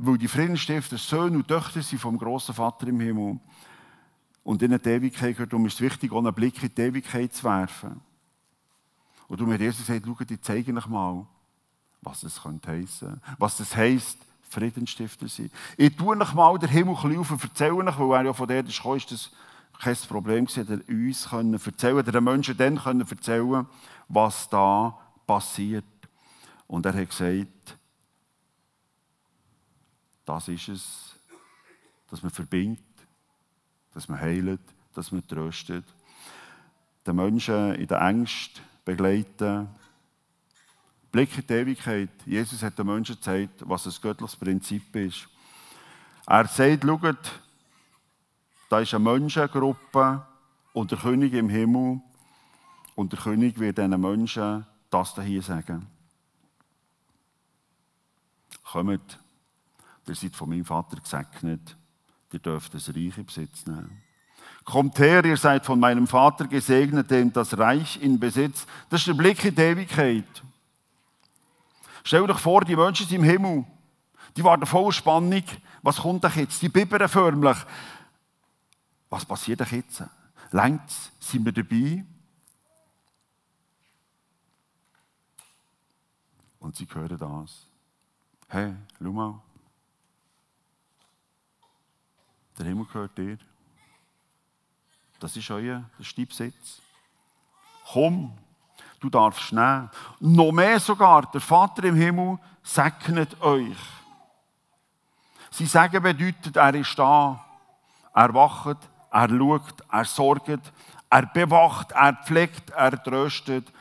weil 0.00 0.16
die 0.16 0.28
Friedensstifter 0.28 0.96
Söhne 0.96 1.38
und 1.38 1.48
Töchter 1.48 1.82
sind 1.82 2.00
vom 2.00 2.18
großen 2.18 2.54
Vater 2.54 2.86
im 2.86 3.00
Himmel. 3.00 3.38
und 4.44 4.62
in 4.62 4.78
die 4.78 4.88
Ewigkeit 4.88 5.34
gehört. 5.34 5.52
Darum 5.52 5.66
ist 5.66 5.74
es 5.74 5.80
wichtig, 5.82 6.10
auch 6.10 6.18
einen 6.18 6.32
Blick 6.32 6.62
in 6.62 6.74
die 6.74 6.80
Ewigkeit 6.80 7.34
zu 7.34 7.44
werfen. 7.44 8.00
Und 9.26 9.38
du 9.38 9.46
mir 9.46 9.58
Jesus 9.58 9.86
gesagt, 9.86 10.06
schau, 10.06 10.16
ich 10.26 10.40
zeige 10.40 10.74
euch 10.74 10.86
mal, 10.86 11.26
was 12.00 12.22
das 12.22 12.42
könnte 12.42 12.70
heissen. 12.70 13.20
Was 13.36 13.58
das 13.58 13.76
heisst, 13.76 14.18
Friedensstifter 14.48 15.28
sein. 15.28 15.50
Ich 15.76 15.94
tue 15.94 16.16
euch 16.16 16.32
mal 16.32 16.58
den 16.58 16.70
Himmel 16.70 16.94
auf 16.94 17.30
und 17.30 17.44
erzähle 17.44 17.74
euch, 17.74 17.98
weil 17.98 18.12
er 18.12 18.24
ja 18.24 18.32
von 18.32 18.48
der 18.48 18.64
ist 18.64 18.76
gekommen, 18.76 18.96
ist 18.96 19.10
das 19.10 19.30
kein 19.78 19.96
Problem 20.08 20.46
gewesen, 20.46 20.82
uns 20.88 21.28
können 21.28 21.60
erzählen, 21.62 22.04
den 22.04 22.24
Menschen 22.24 22.56
dann 22.56 22.78
können 22.78 23.06
erzählen, 23.06 23.66
was 24.08 24.48
da 24.48 24.98
passiert. 25.26 25.84
Und 26.66 26.86
er 26.86 26.94
hat 26.94 27.10
gesagt, 27.10 27.77
das 30.28 30.46
ist 30.48 30.68
es, 30.68 31.16
dass 32.10 32.22
man 32.22 32.30
verbindet, 32.30 32.84
dass 33.94 34.08
man 34.08 34.20
heilt, 34.20 34.60
dass 34.94 35.10
man 35.10 35.26
tröstet, 35.26 35.84
den 37.06 37.16
Menschen 37.16 37.74
in 37.76 37.86
der 37.86 38.02
Angst 38.02 38.60
begleiten, 38.84 39.68
Blick 41.10 41.38
in 41.38 41.46
die 41.46 41.52
Ewigkeit. 41.54 42.10
Jesus 42.26 42.62
hat 42.62 42.78
den 42.78 42.86
Menschen 42.86 43.14
gezeigt, 43.14 43.62
was 43.66 43.86
ein 43.86 43.94
göttliches 44.02 44.36
Prinzip 44.36 44.94
ist. 44.96 45.28
Er 46.26 46.46
sagt, 46.46 46.84
schaut, 46.84 47.40
da 48.68 48.80
ist 48.80 48.92
eine 48.92 49.04
Menschengruppe 49.04 50.26
und 50.74 50.90
der 50.90 50.98
König 50.98 51.32
im 51.32 51.48
Himmel 51.48 52.02
und 52.94 53.12
der 53.12 53.18
König 53.18 53.58
wird 53.58 53.78
diesen 53.78 53.98
Menschen 53.98 54.66
das 54.90 55.14
hier 55.22 55.40
sagen. 55.40 55.86
Kommt, 58.62 59.18
ihr 60.08 60.14
seid 60.14 60.36
von 60.36 60.48
meinem 60.48 60.64
Vater 60.64 60.96
gesegnet, 60.96 61.76
ihr 62.32 62.38
dürft 62.38 62.74
das 62.74 62.88
Reich 62.88 63.18
in 63.18 63.26
Besitz 63.26 63.66
nehmen. 63.66 64.02
Kommt 64.64 64.98
her, 64.98 65.24
ihr 65.24 65.36
seid 65.36 65.64
von 65.64 65.80
meinem 65.80 66.06
Vater 66.06 66.46
gesegnet, 66.46 67.10
dem 67.10 67.32
das 67.32 67.56
Reich 67.56 68.00
in 68.02 68.20
Besitz. 68.20 68.66
Das 68.90 69.00
ist 69.00 69.06
der 69.06 69.14
Blick 69.14 69.44
in 69.44 69.54
die 69.54 69.62
Ewigkeit. 69.62 70.42
Stell 72.04 72.26
dir 72.26 72.34
vor, 72.34 72.64
die 72.64 72.76
Menschen 72.76 73.06
sind 73.06 73.16
im 73.16 73.24
Himmel. 73.24 73.64
Die 74.36 74.44
warten 74.44 74.66
voll 74.66 74.92
Spannung. 74.92 75.42
Was 75.82 75.96
kommt 75.96 76.24
da 76.24 76.28
jetzt? 76.28 76.60
Die 76.62 76.68
bibbern 76.68 77.08
förmlich. 77.08 77.56
Was 79.10 79.24
passiert 79.24 79.60
da 79.60 79.64
jetzt? 79.64 80.02
Längst 80.50 81.12
sind 81.20 81.44
wir 81.44 81.52
dabei? 81.52 82.04
Und 86.60 86.76
sie 86.76 86.86
hören 86.92 87.18
das. 87.18 87.66
Hey, 88.48 88.74
schau 88.98 89.12
mal. 89.12 89.40
Der 92.58 92.66
Himmel 92.66 92.86
gehört 92.86 93.16
dir. 93.16 93.38
Das 95.20 95.36
ist 95.36 95.50
euer 95.50 95.84
Stiebsitz. 96.00 96.80
Komm, 97.92 98.36
du 99.00 99.08
darfst 99.08 99.52
nehmen. 99.52 99.90
Noch 100.20 100.52
mehr 100.52 100.80
sogar, 100.80 101.30
der 101.30 101.40
Vater 101.40 101.84
im 101.84 101.94
Himmel 101.94 102.38
segnet 102.62 103.40
euch. 103.40 103.76
Sie 105.50 105.66
sagen 105.66 106.02
bedeutet, 106.02 106.56
er 106.56 106.74
ist 106.74 106.98
da, 106.98 107.44
er 108.14 108.34
wacht, 108.34 108.78
er 109.10 109.28
schaut, 109.28 109.84
er 109.90 110.04
sorgt, 110.04 110.72
er 111.10 111.26
bewacht, 111.26 111.92
er 111.92 112.14
pflegt, 112.24 112.70
er 112.70 113.02
tröstet. 113.02 113.72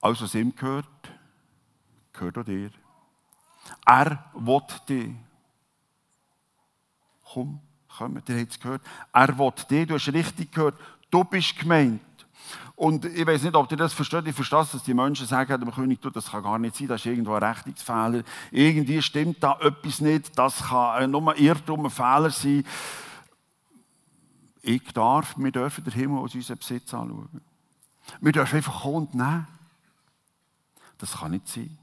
Alles, 0.00 0.22
was 0.22 0.34
ihm 0.34 0.54
gehört, 0.54 0.86
gehört 2.12 2.38
auch 2.38 2.44
dir. 2.44 2.70
Er 3.84 4.24
will 4.34 4.62
dich. 4.88 5.14
Komm, 7.32 7.60
komm, 7.96 8.16
ihr 8.16 8.40
habt 8.40 8.52
es 8.52 8.60
gehört. 8.60 8.82
Er 9.12 9.38
will 9.38 9.52
dich, 9.70 9.86
du 9.86 9.94
hast 9.94 10.08
richtig 10.08 10.52
gehört, 10.52 10.78
du 11.10 11.24
bist 11.24 11.58
gemeint. 11.58 12.00
Und 12.74 13.04
ich 13.04 13.26
weiß 13.26 13.42
nicht, 13.44 13.54
ob 13.54 13.70
ihr 13.70 13.76
das 13.76 13.92
versteht. 13.92 14.26
Ich 14.26 14.34
verstehe, 14.34 14.66
dass 14.72 14.82
die 14.82 14.94
Menschen 14.94 15.26
sagen, 15.26 15.60
der 15.60 15.72
König, 15.72 16.00
du, 16.00 16.10
das 16.10 16.30
kann 16.30 16.42
gar 16.42 16.58
nicht 16.58 16.74
sein, 16.74 16.88
das 16.88 17.00
ist 17.00 17.06
irgendwo 17.06 17.34
ein 17.34 17.42
Rechnungsfehler. 17.42 18.22
Irgendwie 18.50 19.00
stimmt 19.00 19.42
da 19.42 19.58
etwas 19.60 20.00
nicht, 20.00 20.36
das 20.36 20.64
kann 20.64 21.10
nur 21.10 21.32
ein 21.32 21.38
Irrtum, 21.38 21.86
ein 21.86 21.90
Fehler 21.90 22.30
sein. 22.30 22.64
Ich 24.62 24.82
darf, 24.92 25.36
wir 25.36 25.52
dürfen 25.52 25.84
den 25.84 25.92
Himmel 25.92 26.18
aus 26.18 26.34
unserem 26.34 26.58
Besitz 26.58 26.92
anschauen. 26.94 27.40
Wir 28.20 28.32
dürfen 28.32 28.56
einfach 28.56 28.82
kommen 28.82 29.06
und 29.06 29.14
nehmen. 29.14 29.46
Das 30.98 31.12
kann 31.12 31.32
nicht 31.32 31.48
sein. 31.48 31.78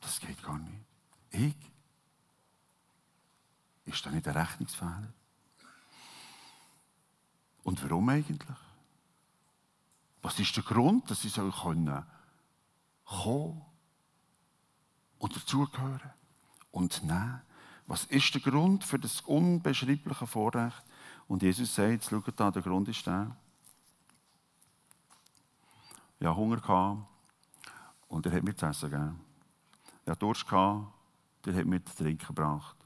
Das 0.00 0.20
geht 0.20 0.42
gar 0.42 0.58
nicht. 0.58 0.74
Ich? 1.30 1.67
Ist 3.88 4.04
das 4.04 4.12
nicht 4.12 4.28
ein 4.28 4.36
Rechnungsfehler? 4.36 5.12
Und 7.62 7.82
warum 7.82 8.08
eigentlich? 8.10 8.58
Was 10.20 10.38
ist 10.38 10.54
der 10.56 10.62
Grund, 10.62 11.10
dass 11.10 11.22
sie 11.22 11.28
so 11.28 11.50
kommen 11.50 12.04
und 15.18 15.36
dazugehören 15.36 16.10
und 16.70 17.02
nehmen? 17.02 17.40
Was 17.86 18.04
ist 18.04 18.34
der 18.34 18.42
Grund 18.42 18.84
für 18.84 18.98
das 18.98 19.22
unbeschreibliche 19.22 20.26
Vorrecht? 20.26 20.84
Und 21.26 21.42
Jesus 21.42 21.74
sagt, 21.74 22.04
schaut 22.04 22.38
da, 22.38 22.50
der 22.50 22.62
Grund 22.62 22.88
ist 22.88 23.06
der. 23.06 23.34
Ich 26.20 26.26
hatte 26.26 26.36
Hunger 26.36 27.06
und 28.08 28.26
er 28.26 28.32
hat 28.32 28.42
mir 28.42 28.54
zu 28.54 28.66
essen 28.66 28.90
gegeben. 28.90 29.20
Ich 30.02 30.10
hatte 30.10 30.18
Durst 30.18 30.46
gehabt, 30.46 30.92
der 31.46 31.54
hat 31.54 31.64
mir 31.64 31.82
zu 31.82 31.96
trinken 31.96 32.26
gebracht. 32.26 32.76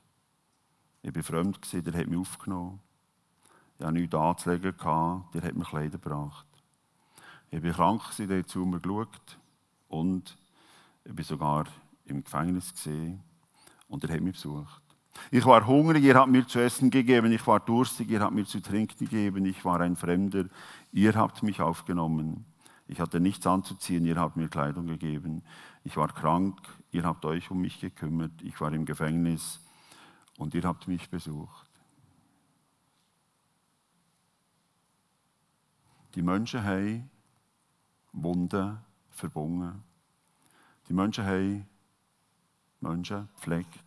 Ich 1.03 1.15
war 1.15 1.23
fremd, 1.23 1.73
der 1.73 1.93
hat 1.93 2.07
mich 2.07 2.19
aufgenommen. 2.19 2.81
Ich 3.79 3.85
hatte 3.85 3.95
nichts 3.95 4.15
anzulegen, 4.15 4.75
der 5.35 5.43
hat 5.43 5.55
mir 5.55 5.65
Kleider 5.65 5.99
gebracht. 5.99 6.47
Ich 7.51 7.63
war 7.63 7.73
krank, 7.73 8.03
der 8.19 8.39
hat 8.39 8.49
zu 8.49 8.61
mir 8.61 8.81
geschaut 8.81 9.39
und 9.89 10.37
ich 11.05 11.17
war 11.17 11.25
sogar 11.25 11.65
im 12.05 12.23
Gefängnis 12.23 12.73
und 13.89 14.05
er 14.05 14.15
hat 14.15 14.21
mich 14.21 14.35
besucht. 14.35 14.83
Ich 15.31 15.45
war 15.45 15.67
hungrig, 15.67 16.05
ihr 16.05 16.15
habt 16.15 16.31
mir 16.31 16.47
zu 16.47 16.61
essen 16.61 16.91
gegeben, 16.91 17.33
ich 17.33 17.47
war 17.47 17.61
durstig, 17.61 18.09
ihr 18.11 18.21
habt 18.21 18.35
mir 18.35 18.47
zu 18.47 18.61
trinken 18.61 19.07
gegeben, 19.07 19.45
ich 19.45 19.65
war 19.65 19.81
ein 19.81 19.97
Fremder, 19.97 20.45
ihr 20.93 21.15
habt 21.15 21.43
mich 21.43 21.61
aufgenommen. 21.61 22.45
Ich 22.87 23.01
hatte 23.01 23.21
nichts 23.21 23.47
anzuziehen, 23.47 24.05
ihr 24.07 24.17
habt 24.17 24.37
mir 24.37 24.49
Kleidung 24.49 24.87
gegeben. 24.87 25.43
Ich 25.85 25.97
war 25.97 26.09
krank, 26.09 26.61
ihr 26.91 27.05
habt 27.05 27.25
euch 27.25 27.51
um 27.51 27.61
mich 27.61 27.81
gekümmert. 27.81 28.33
Ich 28.43 28.61
war 28.61 28.73
im 28.73 28.85
Gefängnis 28.85 29.61
und 30.39 30.55
ihr 30.55 30.63
habt 30.63 30.89
mich 30.89 31.09
besucht. 31.09 31.69
Die 36.15 36.23
Menschen 36.23 36.63
haben 36.63 37.11
Wunden 38.13 38.79
verbunden. 39.11 39.83
Die 40.89 40.93
Menschen 40.93 41.25
haben 41.25 41.67
Menschen 42.81 43.29
gepflegt. 43.35 43.85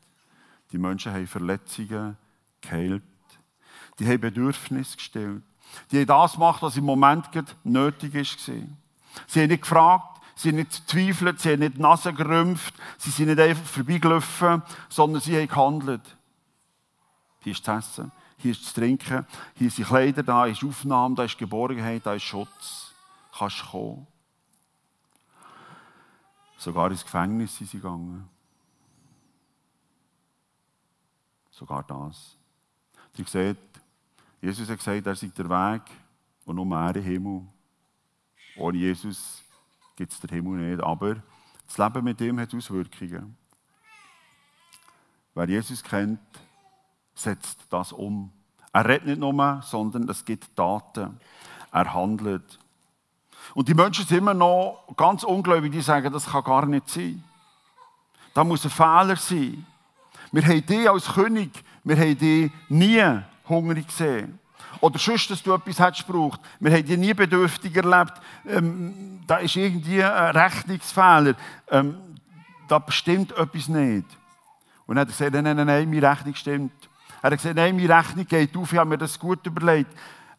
Die 0.72 0.78
Menschen 0.78 1.14
haben 1.14 1.28
Verletzungen 1.28 2.18
geheilt. 2.62 3.04
Die 4.00 4.08
haben 4.08 4.20
Bedürfnisse 4.20 4.98
gestellt. 4.98 5.44
Die 5.92 6.00
haben 6.00 6.08
das 6.08 6.34
gemacht, 6.34 6.62
was 6.62 6.78
im 6.78 6.86
Moment 6.86 7.30
nötig 7.64 8.16
ist. 8.16 8.40
Sie 8.40 9.42
haben 9.42 9.48
nicht 9.48 9.62
gefragt, 9.62 10.22
sie 10.36 10.50
haben 10.50 10.58
nicht 10.58 10.88
gezweifelt, 10.88 11.40
sie 11.40 11.54
haben 11.54 11.60
nicht 11.60 11.78
die 11.78 11.82
Nase 11.82 12.14
gerümpft, 12.14 12.74
sie 12.98 13.10
sind 13.10 13.28
nicht 13.28 13.40
einfach 13.40 13.66
vorbeigelaufen, 13.66 14.62
sondern 14.90 15.22
sie 15.22 15.38
haben 15.38 15.48
gehandelt. 15.48 16.18
Hier 17.46 17.54
ist 17.54 17.66
das 17.66 17.92
Essen 17.92 18.12
hier 18.38 18.52
ist 18.52 18.64
das 18.64 18.74
Trinken, 18.74 19.26
hier 19.56 19.72
sind 19.72 19.88
Kleider, 19.88 20.24
da 20.24 20.46
ist 20.46 20.64
Aufnahme, 20.64 21.16
da 21.16 21.24
ist 21.24 21.38
Geborgenheit, 21.38 22.06
da 22.06 22.14
ist 22.14 22.24
Schutz. 22.24 22.94
Du 23.32 23.40
kannst 23.40 23.66
kommen. 23.66 24.08
Sogar 26.58 26.92
ins 26.92 27.04
Gefängnis 27.04 27.58
sind 27.58 27.70
sie 27.70 27.78
gegangen. 27.78 28.28
Sogar 31.52 31.84
das. 31.84 32.36
Sie 33.14 33.24
seht, 33.24 33.58
Jesus 34.42 34.70
hat 34.70 34.78
gesagt, 34.78 35.08
er 35.08 35.16
sei 35.16 35.28
der 35.28 35.50
Weg 35.50 35.84
und 36.46 36.56
nur 36.56 36.66
mehr 36.66 36.96
im 36.96 37.04
Himmel. 37.04 37.42
Ohne 38.58 38.78
Jesus 38.78 39.42
gibt 39.96 40.12
es 40.12 40.20
den 40.20 40.30
Himmel 40.30 40.70
nicht. 40.70 40.84
Aber 40.84 41.16
das 41.66 41.78
Leben 41.78 42.04
mit 42.04 42.20
ihm 42.22 42.40
hat 42.40 42.54
Auswirkungen. 42.54 43.38
Wer 45.34 45.50
Jesus 45.50 45.84
kennt, 45.84 46.20
setzt 47.16 47.60
das 47.70 47.92
um. 47.92 48.32
Er 48.72 48.88
redet 48.88 49.08
nicht 49.08 49.20
nur, 49.20 49.62
sondern 49.64 50.08
es 50.10 50.24
gibt 50.24 50.56
Taten. 50.56 51.20
Er 51.72 51.94
handelt. 51.94 52.60
Und 53.54 53.68
die 53.68 53.74
Menschen 53.74 54.06
sind 54.06 54.18
immer 54.18 54.34
noch 54.34 54.84
ganz 54.98 55.24
ungläubig, 55.24 55.72
die 55.72 55.82
sagen, 55.82 56.12
das 56.12 56.26
kann 56.26 56.44
gar 56.44 56.66
nicht 56.66 56.90
sein. 56.90 57.24
Da 58.34 58.44
muss 58.44 58.66
ein 58.66 58.72
Fehler 58.72 59.16
sein. 59.16 59.66
Wir 60.32 60.44
haben 60.44 60.66
die 60.66 60.90
als 60.90 61.08
König, 61.14 61.64
wir 61.84 61.96
haben 61.96 62.18
die 62.18 62.52
nie 62.68 63.22
hungrig 63.48 63.88
gesehen. 63.88 64.40
Oder 64.82 65.00
sonst, 65.00 65.32
dass 65.32 65.42
du 65.42 65.54
etwas 65.54 65.80
hättest 65.80 66.06
gebraucht. 66.06 66.42
Wir 66.60 66.74
haben 66.74 66.86
die 66.86 66.98
nie 66.98 67.14
bedürftig 67.14 67.76
erlebt. 67.76 68.14
Ähm, 68.46 69.22
da 69.26 69.38
ist 69.38 69.56
irgendwie 69.56 70.04
ein 70.04 70.36
Rechnungsfehler. 70.36 71.36
Ähm, 71.72 71.96
da 72.68 72.80
bestimmt 72.80 73.32
etwas 73.38 73.70
nicht. 73.70 74.06
Und 74.86 74.96
dann 74.96 75.02
hat 75.02 75.08
er 75.08 75.12
gesagt, 75.12 75.34
nein, 75.34 75.56
nein, 75.56 75.66
nein, 75.66 75.90
meine 75.90 76.12
Rechnung 76.12 76.36
stimmt. 76.36 76.90
Er 77.26 77.32
hat 77.32 77.40
gesagt, 77.40 77.56
nein, 77.56 77.76
meine 77.76 77.90
Rechnung 77.90 78.28
geht 78.28 78.56
auf, 78.56 78.72
ich 78.72 78.78
habe 78.78 78.88
mir 78.88 79.00
das 79.00 79.18
gut 79.18 79.44
überlegt. 79.48 79.92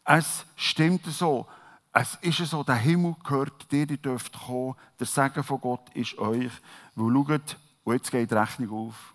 Es 0.05 0.47
stimmt 0.55 1.05
so. 1.07 1.45
Es 1.93 2.15
ist 2.21 2.49
so, 2.49 2.63
der 2.63 2.77
Himmel 2.77 3.17
gehört 3.25 3.73
dir, 3.73 3.91
ihr 3.91 3.97
dürft 3.97 4.33
kommen. 4.33 4.77
Der 4.97 5.09
Segen 5.09 5.43
von 5.43 5.61
Gott 5.61 5.91
ist 5.95 6.17
euch. 6.17 6.53
Weil 6.95 7.13
schaut, 7.13 7.57
und 7.83 7.93
jetzt 7.95 8.09
geht 8.13 8.31
die 8.31 8.35
Rechnung 8.37 8.87
auf. 8.87 9.15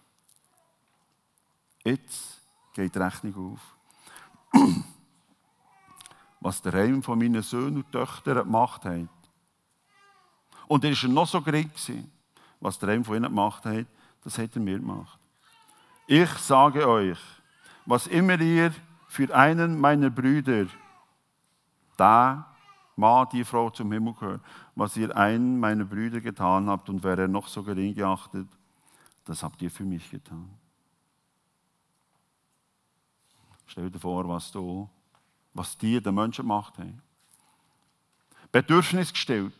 Jetzt 1.85 2.41
geht 2.73 2.93
die 2.93 2.99
Rechnung 2.99 3.53
auf. 3.53 4.61
Was 6.41 6.61
der 6.61 6.73
Heim 6.73 7.01
von 7.01 7.17
meinen 7.17 7.41
Söhnen 7.41 7.77
und 7.77 7.89
Töchtern 7.89 8.39
gemacht 8.39 8.83
hat. 8.83 9.07
Und 10.67 10.83
er 10.83 10.91
war 10.91 11.09
noch 11.09 11.27
so 11.27 11.39
gering, 11.41 11.71
was 12.59 12.77
der 12.79 12.89
Heim 12.89 13.05
von 13.05 13.15
ihnen 13.15 13.29
gemacht 13.29 13.63
hat, 13.63 13.85
das 14.25 14.37
hat 14.37 14.53
er 14.55 14.61
mir 14.61 14.77
gemacht. 14.77 15.17
Ich 16.05 16.29
sage 16.31 16.85
euch, 16.85 17.17
was 17.85 18.07
immer 18.07 18.39
ihr 18.39 18.73
für 19.07 19.33
einen 19.35 19.79
meiner 19.79 20.09
Brüder, 20.09 20.67
da 21.97 22.51
Mann, 22.95 23.27
die 23.31 23.43
Frau 23.43 23.69
zum 23.69 23.91
Himmel 23.91 24.13
gehört, 24.13 24.41
was 24.75 24.95
ihr 24.95 25.15
einen 25.15 25.59
meiner 25.59 25.85
Brüder 25.85 26.21
getan 26.21 26.69
habt 26.69 26.89
und 26.89 27.03
wäre 27.03 27.27
noch 27.27 27.47
so 27.47 27.63
gering 27.63 27.95
geachtet, 27.95 28.47
das 29.25 29.43
habt 29.43 29.61
ihr 29.61 29.71
für 29.71 29.83
mich 29.83 30.09
getan. 30.09 30.49
Stell 33.65 33.89
dir 33.89 33.99
vor, 33.99 34.27
was 34.27 34.51
du, 34.51 34.89
was 35.53 35.77
die 35.77 36.01
den 36.01 36.13
Menschen 36.13 36.43
gemacht 36.43 36.77
haben. 36.77 37.01
Bedürfnis 38.51 39.13
gestellt, 39.13 39.53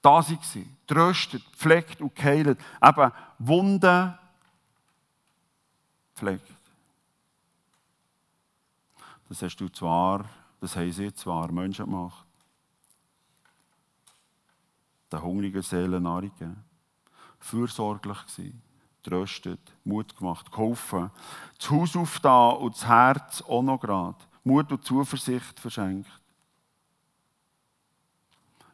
da 0.00 0.22
sie 0.22 0.36
waren, 0.36 0.76
tröstet, 0.86 1.42
pflegt 1.56 2.00
und 2.00 2.14
geheilt, 2.14 2.58
eben 2.82 3.12
Wunden 3.38 4.18
pflegt. 6.14 6.55
Das 9.28 9.42
hast 9.42 9.56
du 9.56 9.68
zwar, 9.68 10.24
das 10.60 10.76
haben 10.76 10.92
sie 10.92 11.12
zwar 11.12 11.50
Menschen 11.50 11.86
gemacht. 11.86 12.24
Der 15.10 15.22
hungrigen 15.22 15.62
Seele 15.62 16.00
Nahrung. 16.00 16.32
Fürsorglich 17.38 18.26
gewesen, 18.26 18.62
tröstet, 19.02 19.60
Mut 19.84 20.16
gemacht, 20.16 20.50
geholfen, 20.50 21.10
das 21.58 21.70
Haus 21.70 21.96
aufgetan 21.96 22.56
und 22.56 22.74
das 22.74 22.86
Herz 22.86 23.42
auch 23.42 23.62
noch 23.62 23.78
gerade. 23.78 24.18
Mut 24.42 24.70
und 24.72 24.84
Zuversicht 24.84 25.60
verschenkt. 25.60 26.10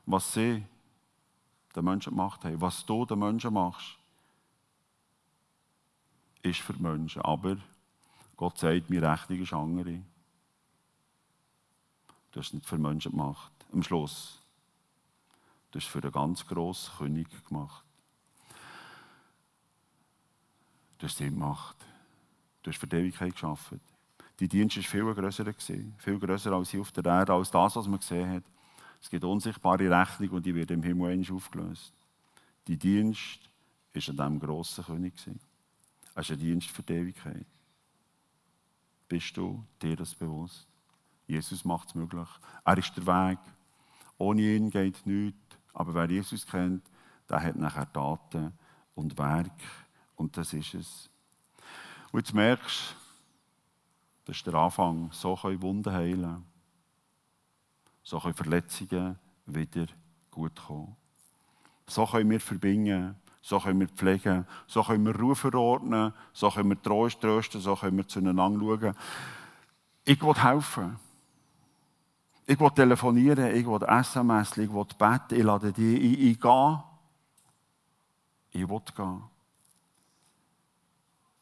Was 0.07 0.33
sie 0.33 0.65
den 1.75 1.85
Menschen 1.85 2.11
gemacht 2.11 2.45
haben, 2.45 2.61
was 2.61 2.85
du 2.85 3.05
den 3.05 3.19
Menschen 3.19 3.55
machst, 3.55 3.99
ist 6.43 6.61
für 6.61 6.75
Menschen. 6.75 7.23
Aber 7.23 7.57
Gott 8.37 8.59
sagt, 8.59 8.91
meine 8.91 9.11
Rechnung 9.11 9.41
ist 9.41 9.53
andere. 9.53 10.03
Du 12.33 12.41
hast 12.41 12.49
es 12.49 12.55
nicht 12.55 12.67
für 12.67 12.79
Menschen 12.79 13.13
gemacht. 13.13 13.53
Am 13.73 13.83
Schluss. 13.83 14.41
Du 15.71 15.79
hast 15.79 15.87
es 15.87 15.91
für 15.91 16.03
einen 16.03 16.13
ganz 16.13 16.47
grossen 16.47 16.93
König 16.97 17.29
gemacht. 17.49 17.85
Du 20.99 21.07
hast 21.07 21.21
es 21.21 21.29
gemacht. 21.29 21.77
Du 22.63 22.71
hast 22.71 22.79
für 22.79 22.87
die 22.87 22.97
Ewigkeit 22.97 23.33
geschaffen. 23.33 23.81
Die 24.41 24.49
Dienst 24.49 24.77
war 24.77 24.83
viel 24.83 25.15
grösser. 25.15 25.53
Viel 25.99 26.19
grösser 26.19 26.53
als 26.53 26.71
hier 26.71 26.81
auf 26.81 26.93
der 26.93 27.05
Erde, 27.05 27.33
als 27.35 27.51
das, 27.51 27.77
was 27.77 27.87
man 27.87 28.01
gesehen 28.01 28.31
hat. 28.31 28.45
Es 29.01 29.11
gibt 29.11 29.25
unsichtbare 29.25 29.91
Rechnung 29.91 30.31
und 30.31 30.47
die 30.47 30.55
wird 30.55 30.71
im 30.71 30.83
Himmel 30.83 31.25
aufgelöst. 31.31 31.93
Die 32.67 32.77
Dienst 32.77 33.41
war 33.93 34.09
an 34.09 34.17
diesem 34.17 34.41
grossen 34.41 34.85
König. 34.85 35.15
Es 36.15 36.31
ist 36.31 36.31
ein 36.31 36.39
Dienst 36.39 36.71
für 36.71 36.83
die 36.83 36.95
Ewigkeit. 36.95 37.47
Bist 39.09 39.37
du 39.37 39.65
dir 39.83 39.97
das 39.97 40.15
bewusst? 40.15 40.72
Jesus 41.27 41.65
macht 41.65 41.89
es 41.89 41.95
möglich. 41.95 42.29
Er 42.65 42.79
ist 42.79 42.97
der 42.97 43.07
Weg. 43.07 43.39
Ohne 44.19 44.43
ihn 44.43 44.71
geht 44.71 45.07
nichts. 45.07 45.39
Aber 45.73 45.95
wer 45.95 46.11
Jesus 46.11 46.47
kennt, 46.47 46.85
der 47.29 47.43
hat 47.43 47.57
nachher 47.57 47.91
Taten 47.93 48.53
und 48.95 49.17
Werk. 49.19 49.51
Und 50.17 50.37
das 50.37 50.53
ist 50.53 50.75
es. 50.75 51.11
Und 52.13 52.21
jetzt 52.21 52.35
merkst 52.35 52.91
du, 52.91 53.03
das 54.27 54.37
ist 54.37 54.47
der 54.47 54.55
Anfang. 54.55 55.11
So 55.13 55.35
können 55.35 55.63
Wunden 55.63 55.93
heilen. 55.93 56.45
So 58.03 58.21
können 58.21 58.35
Verletzungen 58.35 59.19
wieder 59.47 59.87
gut 60.31 60.55
kommen. 60.55 60.97
So 61.87 62.07
können 62.07 62.31
wir 62.31 62.41
verbinden. 62.41 63.17
So 63.41 63.59
können 63.59 63.81
wir 63.81 63.89
pflegen. 63.89 64.47
So 64.67 64.83
können 64.83 65.05
wir 65.05 65.19
Ruhe 65.19 65.35
verordnen. 65.35 66.13
So 66.33 66.51
können 66.51 66.69
wir 66.71 66.81
Trost 66.81 67.21
trösten. 67.21 67.61
So 67.61 67.75
können 67.75 67.97
wir 67.97 68.07
zueinander 68.07 68.61
schauen. 68.61 68.95
Ich 70.05 70.23
will 70.23 70.35
helfen. 70.35 70.99
Ich 72.45 72.59
will 72.59 72.71
telefonieren, 72.71 73.55
ich 73.55 73.67
will 73.67 73.83
SMS, 73.83 74.57
ich 74.59 74.73
will 74.73 74.85
beten, 74.99 75.35
ich 75.35 75.45
lade 75.45 75.73
die 75.73 75.97
ein, 75.97 76.31
ich 76.31 76.41
gehe. 76.41 76.85
Ich 78.51 78.69
will 78.69 78.83
gehen. 78.95 79.23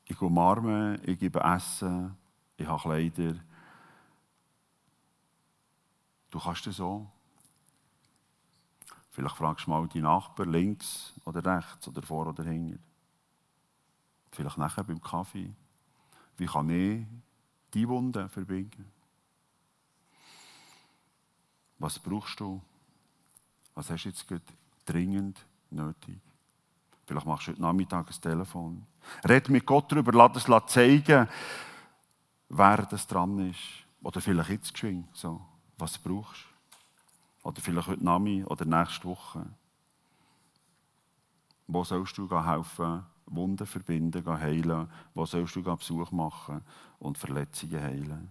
Ich 0.05 0.21
umarme, 0.21 1.01
ich 1.05 1.19
gebe 1.19 1.41
Essen, 1.41 2.17
ich 2.57 2.67
habe 2.67 2.83
Kleider. 2.83 3.35
Du 6.31 6.39
kannst 6.39 6.67
das 6.67 6.77
so. 6.77 7.07
Vielleicht 9.11 9.37
fragst 9.37 9.67
du 9.67 9.71
mal 9.71 9.89
die 9.89 10.03
Nachbarn 10.03 10.53
links 10.53 11.15
oder 11.25 11.45
rechts 11.45 11.89
oder 11.89 12.03
vor 12.03 12.27
oder 12.27 12.45
hinter. 12.45 12.79
Vielleicht 14.31 14.59
nachher 14.59 14.85
beim 14.85 15.01
Kaffee. 15.01 15.53
Wie 16.37 16.47
kann 16.47 16.71
ich 16.71 17.07
die 17.75 17.89
Wunden 17.89 18.29
verbinden? 18.29 19.00
Was 21.81 21.99
brauchst 21.99 22.39
du? 22.39 22.61
Was 23.75 23.91
hast 23.91 24.05
du 24.05 24.11
jetzt 24.11 24.27
dringend 24.85 25.45
nötig? 25.71 26.21
Vielleicht 27.07 27.27
machst 27.27 27.49
du 27.49 27.53
heute 27.53 27.63
Nachmittag 27.63 28.07
ein 28.09 28.21
Telefon. 28.21 28.87
Red 29.25 29.49
mit 29.49 29.67
Gott 29.67 29.91
darüber, 29.91 30.13
lass 30.13 30.47
es 30.47 30.67
zeigen, 30.73 31.27
wer 32.51 32.77
das 32.83 33.07
dran 33.07 33.51
ist. 33.51 33.59
Oder 34.03 34.21
vielleicht 34.21 34.51
jetzt 34.51 34.73
geschwind. 34.75 35.09
So, 35.15 35.41
was 35.79 35.99
brauchst 35.99 36.45
du? 37.43 37.49
Oder 37.49 37.63
vielleicht 37.63 37.89
heute 37.89 38.05
Nachmittag 38.05 38.51
oder 38.51 38.65
nächste 38.67 39.09
Woche. 39.09 39.47
Wo 41.67 41.83
sollst 41.83 42.19
du 42.19 42.29
helfen, 42.45 43.05
Wunden 43.25 43.67
verbinden, 43.67 44.27
heilen? 44.39 44.87
Wo 45.15 45.25
sollst 45.25 45.57
du 45.57 45.63
Besuch 45.63 46.11
machen 46.11 46.61
und 46.99 47.17
Verletzungen 47.17 47.83
heilen? 47.83 48.29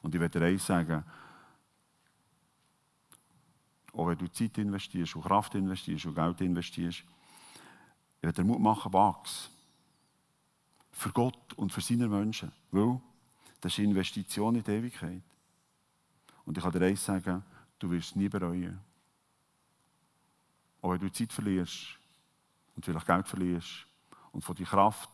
Und 0.00 0.14
ich 0.14 0.20
werde 0.20 0.38
dir 0.38 0.46
eins 0.46 0.64
sagen, 0.64 1.02
auch 3.98 4.06
wenn 4.06 4.18
du 4.18 4.30
Zeit 4.30 4.56
investierst 4.58 5.16
und 5.16 5.22
Kraft 5.22 5.56
investierst 5.56 6.06
und 6.06 6.14
Geld 6.14 6.40
investierst, 6.40 6.98
ich 7.00 8.22
will 8.22 8.32
dir 8.32 8.44
Mut 8.44 8.60
machen, 8.60 8.92
wachs. 8.92 9.50
Für 10.92 11.10
Gott 11.10 11.52
und 11.54 11.72
für 11.72 11.80
seine 11.80 12.08
Menschen. 12.08 12.52
Weil 12.70 13.00
das 13.60 13.72
ist 13.72 13.80
eine 13.80 13.88
Investition 13.88 14.54
in 14.54 14.62
die 14.62 14.70
Ewigkeit. 14.70 15.22
Und 16.44 16.56
ich 16.56 16.62
kann 16.62 16.72
dir 16.72 16.86
eins 16.86 17.04
sagen, 17.04 17.42
du 17.80 17.90
wirst 17.90 18.10
es 18.10 18.16
nie 18.16 18.28
bereuen. 18.28 18.80
Auch 20.80 20.92
wenn 20.92 21.00
du 21.00 21.10
Zeit 21.10 21.32
verlierst 21.32 21.98
und 22.76 22.84
vielleicht 22.84 23.06
Geld 23.06 23.26
verlierst 23.26 23.86
und 24.30 24.44
von 24.44 24.54
deiner 24.54 24.68
Kraft 24.68 25.10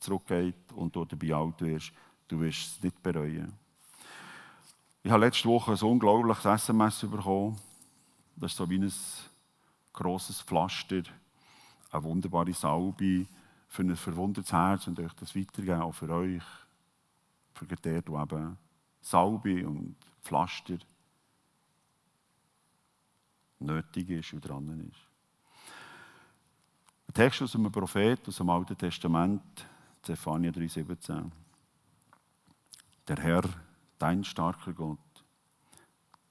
zurückgeht 0.00 0.72
und 0.72 0.94
du 0.94 1.04
dabei 1.04 1.34
alt 1.34 1.60
wirst, 1.60 1.92
du 2.26 2.40
wirst 2.40 2.76
es 2.76 2.82
nicht 2.82 3.00
bereuen. 3.00 3.52
Ich 5.06 5.10
habe 5.10 5.26
letzte 5.26 5.50
Woche 5.50 5.72
ein 5.72 5.78
unglaubliches 5.78 6.46
SMS 6.46 7.00
bekommen. 7.00 7.60
Das 8.36 8.52
ist 8.52 8.56
so 8.56 8.70
wie 8.70 8.78
ein 8.78 8.92
grosses 9.92 10.40
Pflaster, 10.40 11.02
eine 11.90 12.02
wunderbare 12.02 12.54
Salbe 12.54 13.26
für 13.68 13.82
ein 13.82 13.94
verwundetes 13.96 14.50
Herz 14.50 14.86
und 14.86 14.98
euch 14.98 15.12
das 15.12 15.36
weitergeben, 15.36 15.82
auch 15.82 15.92
für 15.92 16.08
euch. 16.08 16.42
Für 17.52 17.66
der, 17.66 17.76
der 17.76 17.96
eben 17.96 18.56
Salbe 19.02 19.68
und 19.68 19.94
Pflaster 20.22 20.78
nötig 23.58 24.08
ist 24.08 24.32
und 24.32 24.40
dran 24.40 24.90
ist. 24.90 25.00
Ein 27.08 27.12
Text 27.12 27.42
aus 27.42 27.54
einem 27.54 27.70
Prophet 27.70 28.26
aus 28.26 28.38
dem 28.38 28.48
Alten 28.48 28.78
Testament, 28.78 29.66
Zephania 30.02 30.50
3,17. 30.50 31.30
Der 33.06 33.16
Herr 33.18 33.42
dein 33.98 34.24
starker 34.24 34.72
Gott, 34.72 34.98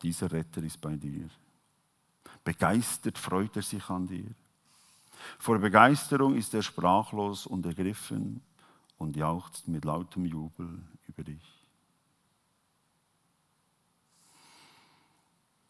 dieser 0.01 0.31
Retter 0.31 0.61
ist 0.63 0.79
bei 0.81 0.95
dir. 0.95 1.29
Begeistert 2.43 3.17
freut 3.17 3.55
er 3.55 3.61
sich 3.61 3.89
an 3.89 4.07
dir. 4.07 4.29
Vor 5.39 5.59
Begeisterung 5.59 6.35
ist 6.35 6.53
er 6.53 6.61
sprachlos 6.61 7.45
und 7.47 7.65
ergriffen 7.65 8.41
und 8.97 9.15
jauchzt 9.15 9.67
mit 9.67 9.85
lautem 9.85 10.25
Jubel 10.25 10.81
über 11.07 11.23
dich. 11.23 11.63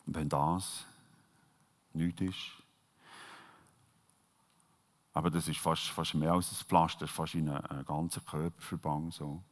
wenn 0.05 0.29
das 0.29 0.85
nichts 1.93 2.21
ist, 2.21 2.63
Aber 5.15 5.29
das 5.29 5.47
ist 5.47 5.59
fast, 5.59 5.89
fast 5.89 6.15
mehr 6.15 6.33
als 6.33 6.51
ein 6.51 6.65
Pflaster, 6.65 7.07
fast 7.07 7.35
ein, 7.35 7.47
ein 7.47 7.85
ganzer 7.85 8.21
Körperverband. 8.21 9.13
So. 9.13 9.43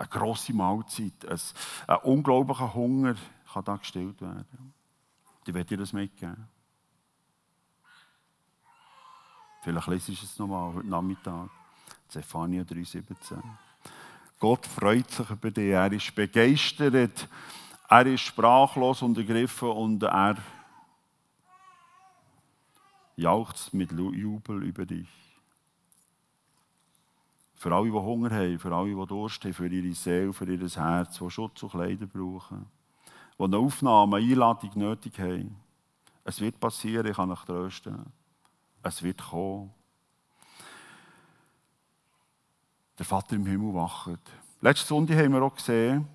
Eine 0.00 0.08
grosse 0.08 0.54
Mahlzeit, 0.54 1.12
ein, 1.86 1.96
unglaublicher 2.04 2.72
Hunger 2.72 3.16
kann 3.52 3.64
da 3.66 3.76
gestillt 3.76 4.18
werden. 4.22 4.72
Ich 5.44 5.52
werde 5.52 5.68
dir 5.68 5.76
das 5.76 5.92
mitgeben. 5.92 6.48
Vielleicht 9.60 9.86
lese 9.88 10.12
ich 10.12 10.22
es 10.22 10.38
nochmal 10.38 10.72
heute 10.72 10.88
Nachmittag. 10.88 11.50
Zephania 12.08 12.62
3,17. 12.62 13.42
Gott 14.38 14.66
freut 14.66 15.10
sich 15.10 15.28
über 15.28 15.50
dich, 15.50 15.70
er 15.70 15.92
ist 15.92 16.14
begeistert, 16.14 17.28
er 17.86 18.06
ist 18.06 18.22
sprachlos 18.22 19.02
und 19.02 19.18
ergriffen 19.18 19.68
und 19.68 20.02
er 20.02 20.38
jauchzt 23.16 23.74
mit 23.74 23.92
Jubel 23.92 24.62
über 24.62 24.86
dich. 24.86 25.29
Für 27.60 27.74
alle, 27.74 27.90
die 27.90 27.92
Hunger 27.92 28.30
haben, 28.30 28.58
für 28.58 28.74
alle, 28.74 28.88
die 28.88 29.06
Durst 29.06 29.44
haben, 29.44 29.52
für 29.52 29.66
ihre 29.66 29.94
Seele, 29.94 30.32
für 30.32 30.50
ihr 30.50 30.66
Herz, 30.66 31.18
die 31.18 31.30
Schutz 31.30 31.62
und 31.62 31.68
Kleider 31.68 32.06
brauchen, 32.06 32.64
die 33.38 33.44
eine 33.44 33.58
Aufnahme, 33.58 34.16
eine 34.16 34.32
Einladung 34.32 34.70
nötig 34.76 35.18
haben. 35.18 35.56
Es 36.24 36.40
wird 36.40 36.58
passieren, 36.58 37.06
ich 37.06 37.16
kann 37.16 37.30
euch 37.30 37.44
trösten. 37.44 38.06
Es 38.82 39.02
wird 39.02 39.20
kommen. 39.22 39.74
Der 42.98 43.04
Vater 43.04 43.36
im 43.36 43.44
Himmel 43.44 43.74
wacht. 43.74 44.20
Letzte 44.62 44.86
Sonntag 44.86 45.18
haben 45.18 45.34
wir 45.34 45.42
auch 45.42 45.54
gesehen, 45.54 46.08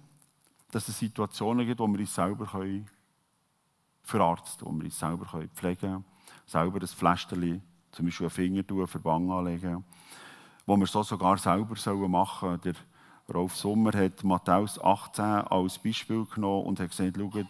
dass 0.71 0.87
es 0.87 0.97
Situationen 0.97 1.67
gibt, 1.67 1.79
wo 1.79 1.85
wir 1.85 1.99
uns 1.99 2.15
selber 2.15 2.47
verarzten 4.01 4.65
können, 4.65 4.77
wo 4.77 4.79
wir 4.79 4.85
uns 4.85 4.97
selber 4.97 5.25
pflegen 5.53 5.79
können, 5.79 6.05
selber 6.47 6.81
ein 6.81 6.87
Pflästerchen, 6.87 7.61
zum 7.91 8.05
Beispiel 8.05 8.25
einen 8.25 8.31
Finger 8.31 8.65
tun, 8.65 8.87
Verbang 8.87 9.29
anlegen, 9.29 9.83
wo 10.65 10.77
wir 10.77 10.87
so 10.87 11.03
sogar 11.03 11.37
selber 11.37 12.07
machen 12.07 12.49
sollen. 12.49 12.61
Der 12.61 12.75
Rolf 13.33 13.55
Sommer 13.55 13.91
hat 13.93 14.23
Matthäus 14.23 14.79
18 14.79 15.23
als 15.23 15.79
Beispiel 15.79 16.25
genommen 16.25 16.65
und 16.65 16.79
hat 16.79 16.89
gesagt, 16.89 17.17
schaut, 17.17 17.47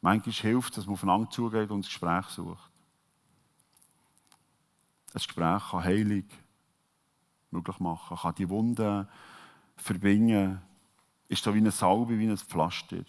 manchmal 0.00 0.34
hilft 0.34 0.76
dass 0.76 0.86
man 0.86 0.94
aufeinander 0.94 1.30
zugeht 1.30 1.70
und 1.70 1.84
das 1.84 1.90
Gespräch 1.90 2.26
sucht. 2.26 2.70
Ein 5.08 5.14
Gespräch 5.14 5.70
kann 5.70 5.84
Heilung 5.84 6.24
möglich 7.50 7.80
machen, 7.80 8.16
kann 8.16 8.34
die 8.34 8.48
Wunden 8.48 9.08
verbinden, 9.76 10.60
ist 11.28 11.42
so 11.42 11.54
wie 11.54 11.58
eine 11.58 11.70
Salbe, 11.70 12.18
wie 12.18 12.28
ein 12.28 12.36
Pflaster. 12.36 13.04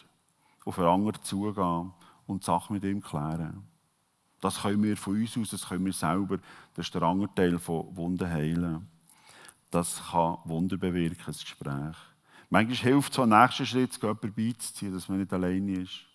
Auf 0.65 0.77
einen 0.79 0.87
anderen 0.87 1.23
zugehen 1.23 1.93
und 2.27 2.43
die 2.43 2.45
Sache 2.45 2.71
mit 2.71 2.83
ihm 2.83 3.01
klären. 3.01 3.65
Das 4.39 4.61
können 4.61 4.83
wir 4.83 4.95
von 4.95 5.15
uns 5.15 5.37
aus, 5.37 5.49
das 5.49 5.67
können 5.67 5.85
wir 5.85 5.93
selber. 5.93 6.37
Das 6.75 6.85
ist 6.85 6.95
der 6.95 7.01
andere 7.01 7.33
Teil 7.33 7.59
von 7.59 7.95
Wunden 7.95 8.29
heilen. 8.29 8.87
Das 9.71 10.01
kann 10.11 10.37
Wunder 10.45 10.77
bewirken, 10.77 11.23
das 11.25 11.41
Gespräch. 11.41 11.95
Manchmal 12.49 12.77
hilft 12.77 13.13
so 13.13 13.21
ein 13.21 13.29
nächster 13.29 13.65
Schritt, 13.65 14.01
jemanden 14.01 14.33
beizuziehen, 14.33 14.93
dass 14.93 15.07
man 15.07 15.19
nicht 15.19 15.31
alleine 15.31 15.81
ist. 15.81 16.05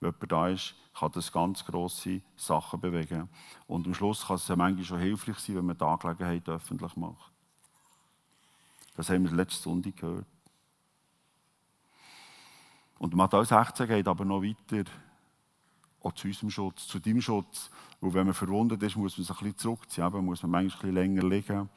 Wenn 0.00 0.10
jemand 0.10 0.32
da 0.32 0.48
ist, 0.48 0.74
kann 0.98 1.12
das 1.12 1.30
ganz 1.30 1.64
grosse 1.64 2.22
Sachen 2.36 2.80
bewegen. 2.80 3.28
Und 3.66 3.86
am 3.86 3.94
Schluss 3.94 4.26
kann 4.26 4.36
es 4.36 4.48
ja 4.48 4.56
manchmal 4.56 4.84
schon 4.84 4.98
hilfreich 4.98 5.38
sein, 5.38 5.56
wenn 5.56 5.66
man 5.66 5.76
die 5.76 5.84
Angelegenheit 5.84 6.48
öffentlich 6.48 6.96
macht. 6.96 7.32
Das 8.96 9.10
haben 9.10 9.24
wir 9.24 9.32
letzte 9.32 9.62
Sonntag 9.62 9.96
gehört. 9.96 10.26
Und 12.98 13.14
Matthäus 13.14 13.48
16 13.48 13.88
geht 13.88 14.08
aber 14.08 14.24
noch 14.24 14.42
weiter, 14.42 14.90
auch 16.00 16.12
zu 16.12 16.28
unserem 16.28 16.50
Schutz, 16.50 16.86
zu 16.86 16.98
deinem 16.98 17.20
Schutz. 17.20 17.70
Weil 18.00 18.14
wenn 18.14 18.26
man 18.26 18.34
verwundet 18.34 18.82
ist, 18.82 18.96
muss 18.96 19.18
man 19.18 19.24
sich 19.24 19.30
ein 19.30 19.38
bisschen 19.38 19.58
zurückziehen, 19.58 20.06
eben, 20.06 20.24
muss 20.24 20.42
man 20.42 20.52
manchmal 20.52 20.90
ein 20.90 20.94
bisschen 20.94 20.94
länger 20.94 21.28
liegen, 21.28 21.68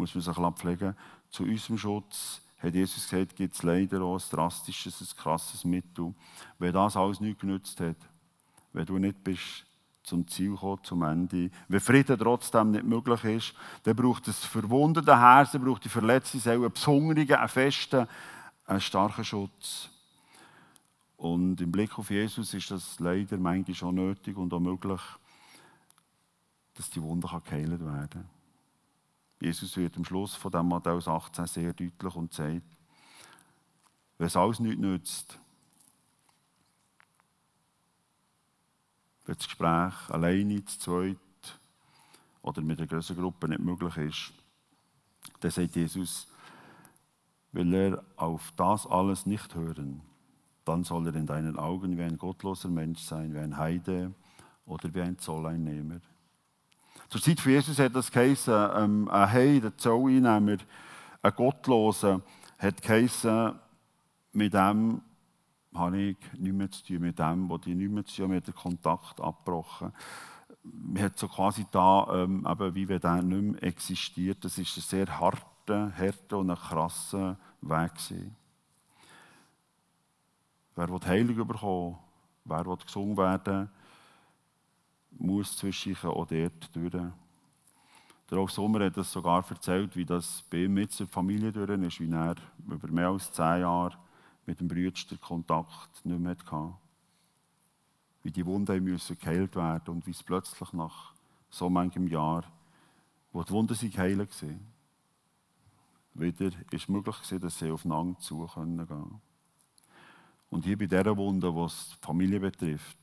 muss 0.00 0.14
man 0.14 0.22
sich 0.22 0.58
pflegen. 0.58 0.96
Zu 1.30 1.44
unserem 1.44 1.78
Schutz 1.78 2.40
hat 2.58 2.74
Jesus 2.74 3.08
gesagt, 3.08 3.36
gibt 3.36 3.54
es 3.54 3.62
leider 3.62 4.02
auch 4.02 4.16
ein 4.16 4.30
drastisches, 4.30 5.00
ein 5.00 5.16
krasses 5.16 5.64
Mittel. 5.64 6.14
Wenn 6.58 6.72
das 6.72 6.96
alles 6.96 7.20
nichts 7.20 7.40
genützt 7.40 7.80
hat, 7.80 7.96
wenn 8.72 8.86
du 8.86 8.98
nicht 8.98 9.22
bist 9.22 9.66
zum 10.02 10.26
Ziel 10.26 10.52
gekommen, 10.52 10.82
zum 10.82 11.02
Ende, 11.02 11.50
wenn 11.68 11.80
Frieden 11.80 12.18
trotzdem 12.18 12.70
nicht 12.70 12.84
möglich 12.84 13.24
ist, 13.24 13.54
dann 13.82 13.96
braucht 13.96 14.26
es 14.28 14.44
verwundete 14.44 15.18
Herzen, 15.18 15.62
braucht 15.62 15.84
die 15.84 15.90
verletzte 15.90 16.38
Seele 16.38 16.64
einen 16.64 16.72
besonderen, 16.72 17.30
einen 17.30 17.48
festen, 17.48 18.06
einen 18.66 18.80
starken 18.80 19.24
Schutz. 19.24 19.90
Und 21.16 21.60
im 21.60 21.70
Blick 21.70 21.98
auf 21.98 22.10
Jesus 22.10 22.54
ist 22.54 22.70
das 22.70 22.98
leider 22.98 23.36
manchmal 23.36 23.74
schon 23.74 23.94
nötig 23.94 24.36
und 24.36 24.52
auch 24.54 24.60
möglich, 24.60 25.00
dass 26.74 26.88
die 26.88 27.02
Wunde 27.02 27.28
geheilt 27.28 27.80
werden 27.80 28.08
kann. 28.10 28.39
Jesus 29.40 29.74
wird 29.76 29.96
am 29.96 30.04
Schluss 30.04 30.34
von 30.34 30.52
dem 30.52 30.68
Matthäus 30.68 31.08
18 31.08 31.46
sehr 31.46 31.72
deutlich 31.72 32.14
und 32.14 32.32
sagt, 32.32 32.62
wenn 34.18 34.26
es 34.26 34.36
alles 34.36 34.60
nichts 34.60 34.80
nützt, 34.80 35.38
wenn 39.24 39.34
das 39.34 39.46
Gespräch 39.46 40.10
alleine, 40.10 40.62
zu 40.66 40.78
zweit 40.78 41.16
oder 42.42 42.60
mit 42.60 42.78
einer 42.78 42.86
größeren 42.86 43.22
Gruppe 43.22 43.48
nicht 43.48 43.60
möglich 43.60 43.96
ist, 43.96 44.32
dann 45.40 45.50
sagt 45.50 45.74
Jesus, 45.74 46.28
will 47.52 47.74
er 47.74 48.04
auf 48.16 48.52
das 48.56 48.86
alles 48.86 49.24
nicht 49.24 49.54
hören, 49.54 50.02
dann 50.66 50.84
soll 50.84 51.06
er 51.06 51.14
in 51.14 51.26
deinen 51.26 51.58
Augen 51.58 51.96
wie 51.96 52.02
ein 52.02 52.18
gottloser 52.18 52.68
Mensch 52.68 53.00
sein, 53.00 53.32
wie 53.32 53.38
ein 53.38 53.56
Heide 53.56 54.12
oder 54.66 54.92
wie 54.94 55.00
ein 55.00 55.18
Zolleinnehmer. 55.18 56.00
Zur 57.10 57.20
Zeit 57.20 57.40
von 57.40 57.50
Jesus 57.50 57.76
hat 57.80 57.96
das 57.96 58.08
geheißen, 58.08 58.70
ähm, 58.76 59.08
ein 59.08 59.32
Heide, 59.32 59.66
ein 59.66 59.78
Zolleinnehmer, 59.78 60.58
ein 61.22 61.32
Gottloser, 61.34 62.22
hat 62.56 62.80
geheißen, 62.80 63.52
mit 64.32 64.54
dem 64.54 65.02
habe 65.74 65.98
ich 65.98 66.16
nichts 66.38 66.56
mehr 66.56 66.70
zu 66.70 66.84
tun, 66.84 67.00
mit 67.00 67.18
dem, 67.18 67.48
wo 67.50 67.56
ich 67.56 67.66
nichts 67.66 67.92
mehr 67.92 68.04
zu 68.04 68.16
tun 68.22 68.30
habe, 68.30 68.40
den 68.40 68.54
Kontakt 68.54 69.20
abgebrochen. 69.20 69.92
Man 70.62 71.02
hat 71.02 71.18
so 71.18 71.26
quasi 71.26 71.66
da, 71.72 72.06
ähm, 72.12 72.46
eben, 72.48 72.74
wie 72.76 72.88
wenn 72.88 73.00
der 73.00 73.22
nicht 73.22 73.42
mehr 73.42 73.62
existiert. 73.64 74.44
Das 74.44 74.56
ist 74.56 74.76
ein 74.76 74.80
sehr 74.80 75.18
harter, 75.18 75.92
harter 75.98 76.38
und 76.38 76.50
ein 76.50 76.56
krasser 76.56 77.36
Weg 77.60 77.92
gewesen. 77.92 78.36
Wer 80.76 80.88
will 80.88 81.00
Heilung 81.04 81.44
bekommen, 81.44 81.98
wer 82.44 82.64
will 82.64 82.76
gesungen 82.76 83.16
werden, 83.16 83.68
muss 85.18 85.56
zwischen 85.56 85.96
auch 85.96 86.26
dort 86.26 86.74
durch. 86.76 86.92
Der 86.92 88.38
Rolf 88.38 88.52
Sommer 88.52 88.84
hat 88.84 88.96
das 88.96 89.10
sogar 89.10 89.44
erzählt, 89.48 89.96
wie 89.96 90.04
das 90.04 90.44
bei 90.50 90.64
ihm 90.64 90.74
mit 90.74 90.98
der 90.98 91.06
Familie 91.08 91.50
durch 91.50 91.70
ist, 91.70 92.00
wie 92.00 92.10
er 92.10 92.36
über 92.68 92.88
mehr 92.88 93.08
als 93.08 93.32
zehn 93.32 93.60
Jahre 93.60 93.98
mit 94.46 94.60
dem 94.60 94.68
Brüder 94.68 95.16
Kontakt 95.20 96.04
nicht 96.04 96.20
mehr 96.20 96.36
hatte. 96.36 96.74
Wie 98.22 98.30
die 98.30 98.46
Wunden 98.46 98.84
müssen 98.84 99.18
geheilt 99.18 99.56
werden 99.56 99.94
und 99.94 100.06
wie 100.06 100.12
es 100.12 100.22
plötzlich 100.22 100.72
nach 100.72 101.12
so 101.48 101.68
manchem 101.68 102.06
Jahr, 102.06 102.44
wo 103.32 103.42
die 103.42 103.50
Wunden 103.50 103.74
sich 103.74 103.92
geheilt 103.92 104.42
waren, 104.42 104.60
wieder 106.14 106.50
ist 106.70 106.88
möglich 106.88 107.16
gewesen, 107.16 107.40
dass 107.40 107.58
sie 107.58 107.70
aufeinander 107.70 108.18
zu 108.20 108.38
gehen 108.38 108.86
können. 108.86 109.20
Und 110.50 110.64
hier 110.64 110.76
bei 110.76 110.86
dieser 110.86 111.16
Wunde, 111.16 111.50
die 111.52 111.66
die 111.66 112.06
Familie 112.06 112.40
betrifft, 112.40 112.98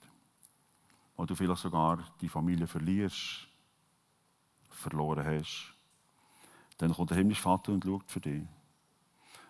wo 1.18 1.26
du 1.26 1.36
vielleicht 1.36 1.62
sogar 1.62 2.00
die 2.22 2.30
Familie 2.30 2.68
verlierst, 2.68 3.48
verloren 4.70 5.26
hast, 5.26 5.74
dann 6.78 6.94
kommt 6.94 7.10
der 7.10 7.18
himmlische 7.18 7.42
Vater 7.42 7.74
und 7.74 7.84
schaut 7.84 8.10
für 8.10 8.20
dich. 8.20 8.44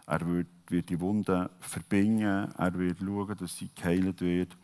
Er 0.06 0.26
wird, 0.26 0.48
wird 0.68 0.90
die 0.90 1.00
Wunde 1.00 1.50
verbinden, 1.60 2.50
er 2.58 2.74
wird 2.74 3.00
schauen, 3.00 3.36
dass 3.38 3.58
sie 3.58 3.70
geheilt 3.76 4.22
wird. 4.22 4.58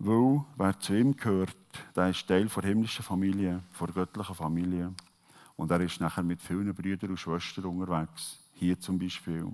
Weil, 0.00 0.44
wer 0.56 0.80
zu 0.80 0.98
ihm 0.98 1.16
gehört, 1.16 1.56
der 1.94 2.08
ist 2.08 2.26
Teil 2.26 2.46
der 2.46 2.62
himmlischen 2.64 3.04
Familie, 3.04 3.62
der 3.78 3.88
göttlichen 3.88 4.34
Familie. 4.34 4.92
Und 5.54 5.70
er 5.70 5.80
ist 5.80 6.00
nachher 6.00 6.24
mit 6.24 6.42
vielen 6.42 6.74
Brüdern 6.74 7.10
und 7.10 7.20
Schwestern 7.20 7.66
unterwegs. 7.66 8.38
Hier 8.54 8.80
zum 8.80 8.98
Beispiel. 8.98 9.46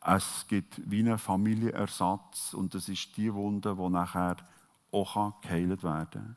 Es 0.00 0.46
gibt 0.48 0.80
wie 0.90 1.00
einen 1.00 1.18
Familienersatz 1.18 2.54
und 2.54 2.72
das 2.72 2.88
ist 2.88 3.14
die 3.16 3.34
Wunde, 3.34 3.76
die 3.76 3.88
nachher 3.90 4.36
auch 4.92 5.40
geheilt 5.40 5.82
werden. 5.82 6.36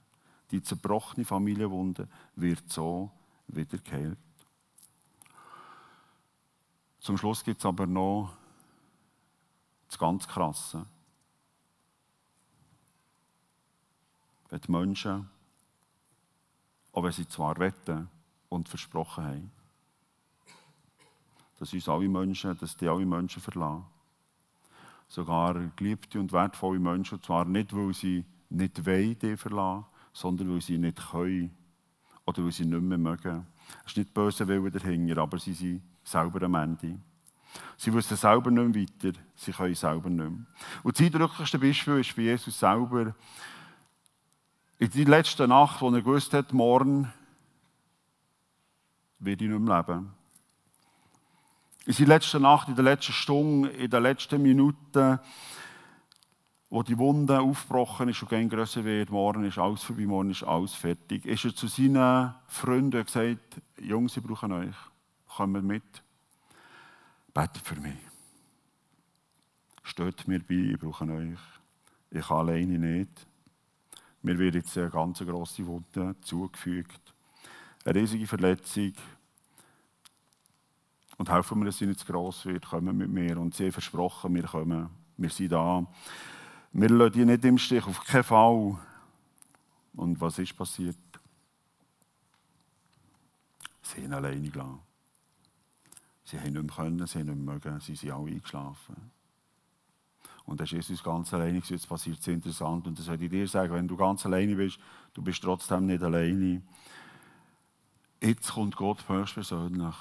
Die 0.51 0.61
zerbrochene 0.61 1.25
Familienwunde 1.25 2.07
wird 2.35 2.69
so 2.69 3.11
wieder 3.47 3.77
geheilt. 3.77 4.17
Zum 6.99 7.17
Schluss 7.17 7.43
gibt 7.43 7.59
es 7.59 7.65
aber 7.65 7.85
noch 7.85 8.33
das 9.87 9.99
ganz 9.99 10.27
Krasse. 10.27 10.85
Wenn 14.49 14.61
die 14.61 14.71
Menschen, 14.71 15.29
auch 16.91 17.03
wenn 17.03 17.11
sie 17.11 17.27
zwar 17.27 17.57
wetten 17.57 18.09
und 18.49 18.69
versprochen 18.69 19.23
haben, 19.23 19.51
dass 21.57 21.73
uns 21.73 21.89
alle 21.89 22.07
Menschen, 22.07 22.57
dass 22.57 22.77
die 22.77 22.87
alle 22.87 23.05
Menschen 23.05 23.41
verlassen. 23.41 23.85
Sogar 25.07 25.53
geliebte 25.75 26.19
und 26.19 26.31
wertvolle 26.31 26.79
Menschen, 26.79 27.15
und 27.15 27.25
zwar 27.25 27.45
nicht, 27.45 27.75
weil 27.75 27.93
sie 27.93 28.25
nicht 28.53 28.85
wollen, 28.85 29.17
die 29.19 29.37
verlassen, 29.37 29.85
sondern 30.13 30.53
weil 30.53 30.61
sie 30.61 30.77
nicht 30.77 31.01
können 31.11 31.55
oder 32.25 32.43
weil 32.43 32.51
sie 32.51 32.65
nicht 32.65 32.81
mehr 32.81 32.97
mögen. 32.97 33.45
Es 33.85 33.91
ist 33.91 33.97
nicht 33.97 34.13
böse 34.13 34.47
Wille 34.47 34.71
dahinter, 34.71 35.21
aber 35.21 35.39
sie 35.39 35.53
sind 35.53 35.81
selber 36.03 36.43
am 36.43 36.55
Ende. 36.55 36.99
Sie 37.77 37.93
wissen 37.93 38.17
selber 38.17 38.49
nicht 38.51 38.75
mehr 38.75 38.83
weiter, 38.83 39.19
sie 39.35 39.51
können 39.51 39.75
selber 39.75 40.09
nicht 40.09 40.29
mehr. 40.29 40.45
Und 40.83 40.99
das 40.99 41.05
eindrücklichste 41.05 41.59
Beispiel 41.59 41.99
ist 41.99 42.15
bei 42.15 42.23
Jesus 42.23 42.59
selber. 42.59 43.15
In 44.79 44.89
die 44.89 45.03
letzte 45.03 45.47
Nacht, 45.47 45.81
wo 45.81 45.89
er 45.89 46.01
gewusst 46.01 46.33
hat, 46.33 46.51
morgen 46.53 47.11
werde 49.19 49.45
ich 49.45 49.51
nicht 49.51 49.59
mehr 49.59 49.77
leben. 49.77 50.13
In 51.85 51.95
der 51.95 52.07
letzten 52.07 52.41
Nacht, 52.41 52.69
in 52.69 52.75
der 52.75 52.83
letzten 52.83 53.13
Stunde, 53.13 53.69
in 53.69 53.89
den 53.89 54.03
letzten 54.03 54.41
Minuten, 54.41 55.19
wo 56.73 56.81
die 56.81 56.97
Wunde 56.97 57.39
aufgebrochen 57.39 58.09
ist 58.09 58.23
und 58.23 58.29
gern 58.29 58.49
grösser 58.49 58.83
wird, 58.83 59.11
morgen 59.11 59.43
ist 59.43 59.59
alles 59.59 59.83
vorbei, 59.83 60.07
morgen 60.07 60.31
ist 60.31 60.41
alles 60.41 60.73
fertig, 60.73 61.23
ist 61.23 61.45
er 61.45 61.53
zu 61.53 61.67
seinen 61.67 62.33
Freunden 62.47 63.05
gesagt, 63.05 63.61
Jungs, 63.79 64.17
ich 64.17 64.23
brauche 64.23 64.49
euch, 64.49 64.73
kommt 65.27 65.63
mit, 65.63 65.83
betet 67.31 67.61
für 67.63 67.79
mich. 67.79 67.93
Steht 69.83 70.27
mir 70.27 70.39
bei, 70.39 70.71
ich 70.73 70.79
brauche 70.79 71.05
euch. 71.11 71.37
Ich 72.09 72.25
kann 72.25 72.37
alleine 72.37 72.79
nicht. 72.79 73.27
Mir 74.23 74.39
wird 74.39 74.55
jetzt 74.55 74.75
eine 74.75 74.89
ganz 74.89 75.19
grosse 75.19 75.63
Wunde 75.67 76.15
zugefügt. 76.21 77.13
Eine 77.85 77.99
riesige 77.99 78.25
Verletzung. 78.25 78.93
Und 81.19 81.29
helfen 81.29 81.59
mir, 81.59 81.65
dass 81.65 81.77
sie 81.77 81.85
nicht 81.85 81.99
zu 81.99 82.11
gross 82.11 82.47
wird, 82.47 82.67
kommen 82.67 82.97
mit 82.97 83.11
mir. 83.11 83.37
Und 83.37 83.53
sie 83.53 83.65
haben 83.65 83.73
versprochen, 83.73 84.33
wir 84.33 84.43
kommen, 84.45 84.89
wir 85.17 85.29
sind 85.29 85.51
da. 85.51 85.85
Wir 86.75 86.89
lassen 86.89 87.13
die 87.13 87.25
nicht 87.25 87.45
im 87.45 87.59
Stich, 87.59 87.85
auf 87.85 88.03
keinen 88.03 88.23
Fall. 88.23 88.79
Und 89.93 90.19
was 90.19 90.39
ist 90.39 90.57
passiert? 90.57 90.97
Sie 93.83 94.03
haben 94.03 94.13
alleine 94.13 94.49
gelassen. 94.49 94.79
Sie 96.23 96.39
haben 96.39 96.53
nicht 96.53 96.63
mehr 96.63 96.75
können, 96.75 97.05
sie 97.05 97.19
haben 97.19 97.27
nicht 97.27 97.37
mehr 97.37 97.53
mögen, 97.53 97.79
sie 97.79 97.95
sind 97.95 98.11
alle 98.11 98.31
eingeschlafen. 98.31 99.11
Und 100.45 100.59
dann 100.59 100.65
ist 100.65 100.71
Jesus 100.71 101.03
ganz 101.03 101.31
alleine, 101.31 101.59
jetzt 101.59 101.87
passiert 101.87 102.19
es 102.19 102.27
interessant. 102.27 102.87
Und 102.87 102.97
das 102.97 103.05
soll 103.05 103.21
ich 103.21 103.29
dir 103.29 103.47
sagen, 103.47 103.73
wenn 103.73 103.87
du 103.87 103.95
ganz 103.95 104.25
alleine 104.25 104.55
bist, 104.55 104.79
du 105.13 105.21
bist 105.21 105.43
trotzdem 105.43 105.85
nicht 105.85 106.01
alleine. 106.01 106.63
Jetzt 108.19 108.51
kommt 108.51 108.75
Gott 108.75 109.07
höchstpersönlich. 109.07 109.95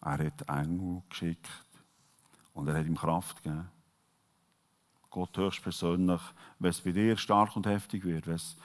Er 0.00 0.18
hat 0.18 0.48
Engel 0.48 1.02
geschickt 1.08 1.48
und 2.54 2.68
er 2.68 2.78
hat 2.78 2.86
ihm 2.86 2.96
Kraft 2.96 3.42
gegeben. 3.42 3.68
Gott 5.18 5.36
höchstpersönlich, 5.36 6.20
wenn 6.60 6.70
es 6.70 6.80
bei 6.80 6.92
dir 6.92 7.16
stark 7.16 7.56
und 7.56 7.66
heftig 7.66 8.04
wird, 8.04 8.28
wenn 8.28 8.36
es 8.36 8.56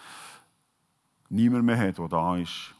niemand 1.29 1.65
mehr 1.65 1.79
hat, 1.79 1.97
der 1.97 2.07
da 2.07 2.37
ist, 2.37 2.75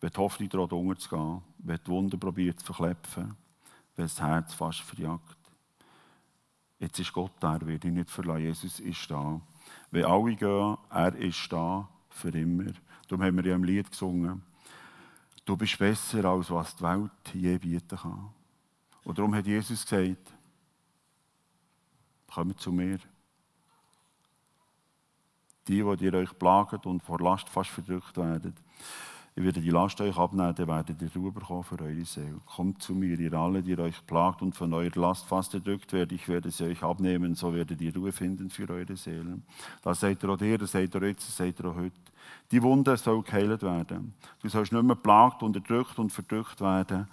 wenn 0.00 0.10
die 0.10 0.18
Hoffnung 0.18 0.48
droht 0.50 0.72
unterzugehen, 0.74 1.40
wenn 1.56 1.78
die 1.78 1.90
Wunder 1.90 2.18
probiert 2.18 2.60
zu 2.60 2.66
verklepfen, 2.66 3.34
wenn 3.96 4.04
das 4.04 4.20
Herz 4.20 4.52
fast 4.52 4.80
verjagt. 4.80 5.38
Jetzt 6.78 6.98
ist 6.98 7.14
Gott 7.14 7.32
da, 7.40 7.54
er 7.54 7.66
wird 7.66 7.86
ihn 7.86 7.94
nicht 7.94 8.10
verlassen. 8.10 8.42
Jesus 8.42 8.78
ist 8.80 9.10
da. 9.10 9.40
Wenn 9.90 10.04
alle 10.04 10.36
gehen, 10.36 10.76
er 10.90 11.14
ist 11.14 11.50
da 11.50 11.88
für 12.10 12.28
immer. 12.28 12.72
Darum 13.08 13.24
haben 13.24 13.36
wir 13.36 13.46
ja 13.46 13.54
im 13.54 13.64
Lied 13.64 13.90
gesungen. 13.90 14.42
Du 15.46 15.56
bist 15.56 15.78
besser, 15.78 16.26
als 16.26 16.50
was 16.50 16.76
die 16.76 16.82
Welt 16.82 17.10
je 17.32 17.56
bieten 17.56 17.96
kann. 17.96 18.28
Und 19.02 19.16
darum 19.16 19.34
hat 19.34 19.46
Jesus 19.46 19.86
gesagt, 19.86 20.34
kommt 22.34 22.60
zu 22.60 22.72
mir. 22.72 22.98
Die, 25.68 25.82
die 25.82 26.04
ihr 26.04 26.14
euch 26.14 26.38
plagen 26.38 26.80
und 26.84 27.02
vor 27.02 27.20
Last 27.20 27.48
fast 27.48 27.70
verdrückt 27.70 28.16
werden. 28.16 28.54
Ich 29.36 29.42
werde 29.42 29.60
die 29.60 29.70
Last 29.70 30.00
euch 30.00 30.16
abnehmen, 30.16 30.54
dann 30.54 30.68
werdet 30.68 31.02
ihr 31.02 31.10
Ruhe 31.16 31.32
bekommen 31.32 31.64
für 31.64 31.80
eure 31.80 32.04
Seele. 32.04 32.40
Kommt 32.54 32.82
zu 32.82 32.94
mir, 32.94 33.18
ihr 33.18 33.32
alle, 33.32 33.62
die 33.62 33.76
euch 33.76 34.06
plagt 34.06 34.42
und 34.42 34.54
von 34.54 34.72
eurer 34.72 35.00
Last 35.00 35.26
fast 35.26 35.54
erdrückt 35.54 35.92
werdet. 35.92 36.12
Ich 36.12 36.28
werde 36.28 36.50
sie 36.50 36.64
euch 36.64 36.82
abnehmen, 36.82 37.34
so 37.34 37.52
werdet 37.52 37.80
ihr 37.80 37.92
Ruhe 37.96 38.12
finden 38.12 38.48
für 38.48 38.68
eure 38.68 38.96
Seelen. 38.96 39.42
Das 39.82 40.00
seid 40.00 40.22
ihr 40.22 40.30
auch 40.30 40.36
dir, 40.36 40.58
das 40.58 40.70
seid 40.70 40.94
ihr 40.94 41.08
jetzt, 41.08 41.26
das 41.26 41.36
seid 41.36 41.58
ihr 41.58 41.66
auch 41.66 41.74
heute. 41.74 41.96
Die 42.52 42.62
Wunde 42.62 42.96
soll 42.96 43.22
geheilt 43.22 43.62
werden. 43.62 44.14
Du 44.40 44.48
sollst 44.48 44.72
nicht 44.72 44.84
mehr 44.84 44.96
plagt, 44.96 45.42
unterdrückt 45.42 45.98
und 45.98 46.12
verdrückt 46.12 46.60
werden. 46.60 47.08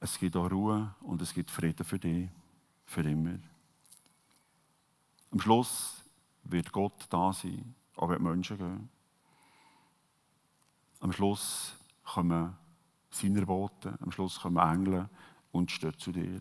Es 0.00 0.18
gibt 0.18 0.36
auch 0.36 0.50
Ruhe 0.50 0.94
und 1.00 1.20
es 1.20 1.34
gibt 1.34 1.50
Frieden 1.50 1.84
für 1.84 1.98
dich, 1.98 2.28
für 2.84 3.02
immer. 3.02 3.38
Am 5.30 5.40
Schluss 5.40 6.04
wird 6.44 6.72
Gott 6.72 7.06
da 7.10 7.32
sein, 7.32 7.74
auch 7.96 8.08
wenn 8.08 8.18
die 8.18 8.24
Menschen 8.24 8.58
gehen. 8.58 8.88
Am 11.00 11.12
Schluss 11.12 11.74
kommen 12.04 12.56
seine 13.10 13.46
Boten, 13.46 13.96
am 14.00 14.10
Schluss 14.10 14.40
kommen 14.40 14.56
Engel 14.56 15.08
und 15.52 15.70
stehen 15.70 15.96
zu 15.98 16.12
dir. 16.12 16.40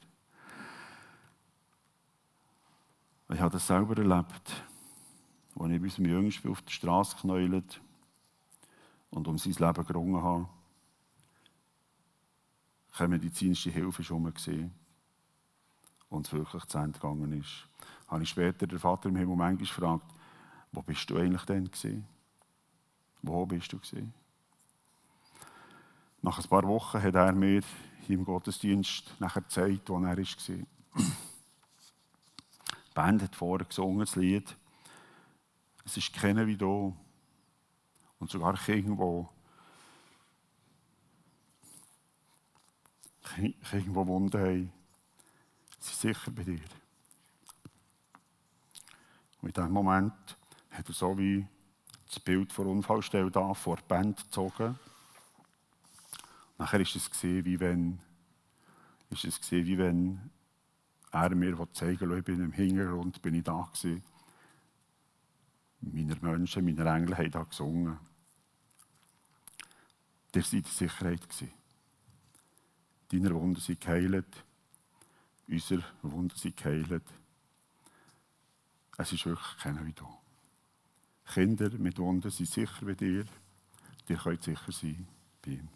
Ich 3.30 3.40
habe 3.40 3.52
das 3.52 3.68
selber 3.68 3.98
erlebt, 3.98 4.64
als 5.56 5.72
ich 5.72 5.80
bei 5.80 5.84
unserem 5.84 6.06
Jüngsten 6.06 6.50
auf 6.50 6.62
der 6.62 6.72
Straße 6.72 7.18
knäult 7.18 7.82
und 9.10 9.28
um 9.28 9.38
sein 9.38 9.54
Leben 9.54 9.86
gerungen 9.86 10.22
habe. 10.22 10.48
Keine 12.94 13.10
medizinische 13.10 13.70
Hilfe 13.70 14.04
schon 14.04 14.34
gesehen 14.34 14.74
und 16.10 16.26
es 16.26 16.34
wirklich 16.34 16.64
zu 16.66 16.78
Ende 16.78 16.98
gegangen 16.98 17.34
ist. 17.34 17.68
Habe 18.08 18.24
ich 18.24 18.30
später 18.30 18.68
den 18.68 18.80
Vater 18.80 19.10
im 19.10 19.16
Himmel 19.16 19.36
manchmal 19.36 19.58
gefragt, 19.58 20.14
wo 20.72 20.82
bist 20.82 21.10
du 21.10 21.18
eigentlich 21.18 21.44
denn 21.44 21.66
gewesen? 21.66 22.08
Wo 23.22 23.46
bist 23.46 23.72
du 23.74 23.80
gewesen? 23.80 24.14
Nach 26.22 26.40
ein 26.40 26.50
paar 26.50 26.64
Wochen 26.64 27.02
hat 27.02 27.16
er 27.16 27.34
mir 27.34 27.62
im 28.08 28.24
Gottesdienst 28.26 29.20
nachher 29.20 29.42
gezeigt, 29.42 29.90
wo 29.90 29.98
er 29.98 30.18
war. 30.18 30.18
Die 30.18 30.66
Band 32.94 33.22
hat 33.22 33.36
vorher 33.36 33.68
gesungen, 33.68 34.00
das 34.00 34.16
Lied. 34.16 34.56
Es 35.86 35.98
ist 35.98 36.14
keiner 36.14 36.48
wie 36.48 36.58
du. 36.58 36.96
Und 38.20 38.32
sogar 38.32 38.58
Kinder, 38.58 39.30
die 43.38 43.54
Kinder, 43.54 43.56
die 43.72 43.96
Wunden 43.96 44.40
haben, 44.40 44.74
sind 45.80 46.16
sicher 46.16 46.32
bei 46.32 46.44
dir. 46.44 46.60
Und 49.48 49.58
in 49.58 49.64
diesem 49.64 49.72
Moment 49.72 50.38
hat 50.72 50.90
er 50.90 50.94
so 50.94 51.18
wie 51.18 51.48
das 52.06 52.20
Bild 52.20 52.52
von 52.52 52.68
Unfallstelle 52.68 53.32
da 53.32 53.54
vor 53.54 53.78
die 53.78 53.84
Band 53.88 54.18
gezogen 54.18 54.78
Nachher 56.58 56.80
war 56.80 56.86
es 56.86 57.24
wie 57.24 57.58
wenn, 57.58 57.98
ist 59.10 59.24
es 59.24 59.50
wie 59.50 59.78
wenn 59.78 60.20
er 61.14 61.34
mir 61.34 61.66
zeigen 61.72 62.10
will, 62.10 62.18
ich 62.18 62.26
bin 62.26 62.44
im 62.44 62.52
Hintergrund, 62.52 63.22
bin 63.22 63.36
ich 63.36 63.44
da 63.46 63.70
gewesen. 63.74 64.04
Meine 65.80 66.18
Menschen, 66.20 66.66
meine 66.66 66.90
Engel 66.90 67.18
haben 67.18 67.32
da 67.32 67.44
gesungen. 67.44 67.98
Ihr 70.36 70.44
seid 70.44 70.54
in 70.54 70.66
Sicherheit. 70.66 71.22
Deine 73.14 73.34
Wunden 73.34 73.62
sind 73.62 73.80
geheilt. 73.80 74.44
Unsere 75.48 75.86
Wunden 76.02 76.36
sind 76.36 76.58
geheilt. 76.58 77.04
Es 79.00 79.14
ist 79.14 79.26
wirklich 79.28 79.58
keiner 79.60 79.86
wie 79.86 79.94
du. 79.94 80.08
Kinder 81.32 81.70
mit 81.78 82.00
Wunden 82.00 82.32
sind 82.32 82.50
sicher 82.50 82.84
bei 82.86 82.96
dir. 82.96 83.26
Die 84.10 84.16
können 84.16 84.42
sicher 84.42 84.72
sein 84.72 85.08
bei 85.46 85.52
ihm. 85.52 85.70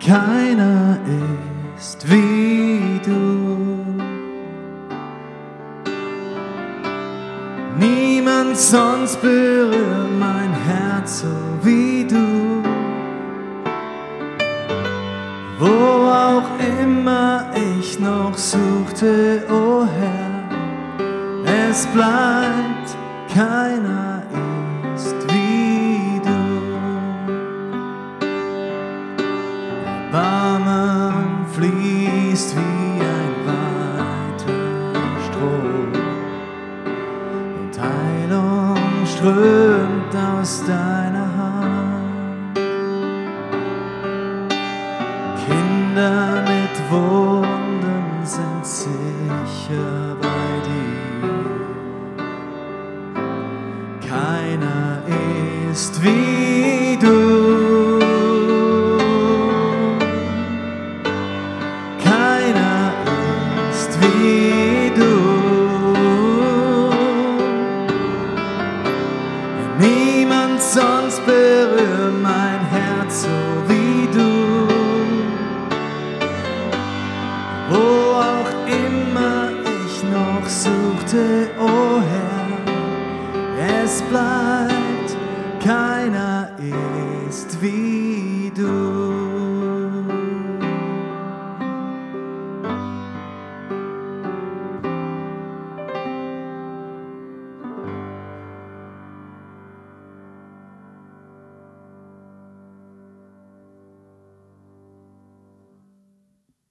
Keiner 0.00 0.98
ist 1.76 2.10
wie 2.10 2.98
du. 3.04 3.47
Sonst 9.08 9.22
berührt 9.22 10.18
mein 10.18 10.52
Herz 10.52 11.20
so 11.20 11.28
wie 11.62 11.87
sicher 48.68 50.16
bei 50.20 50.60
dir. 50.66 50.98
Keiner 54.06 55.02
ist 55.70 56.02
wie 56.02 56.37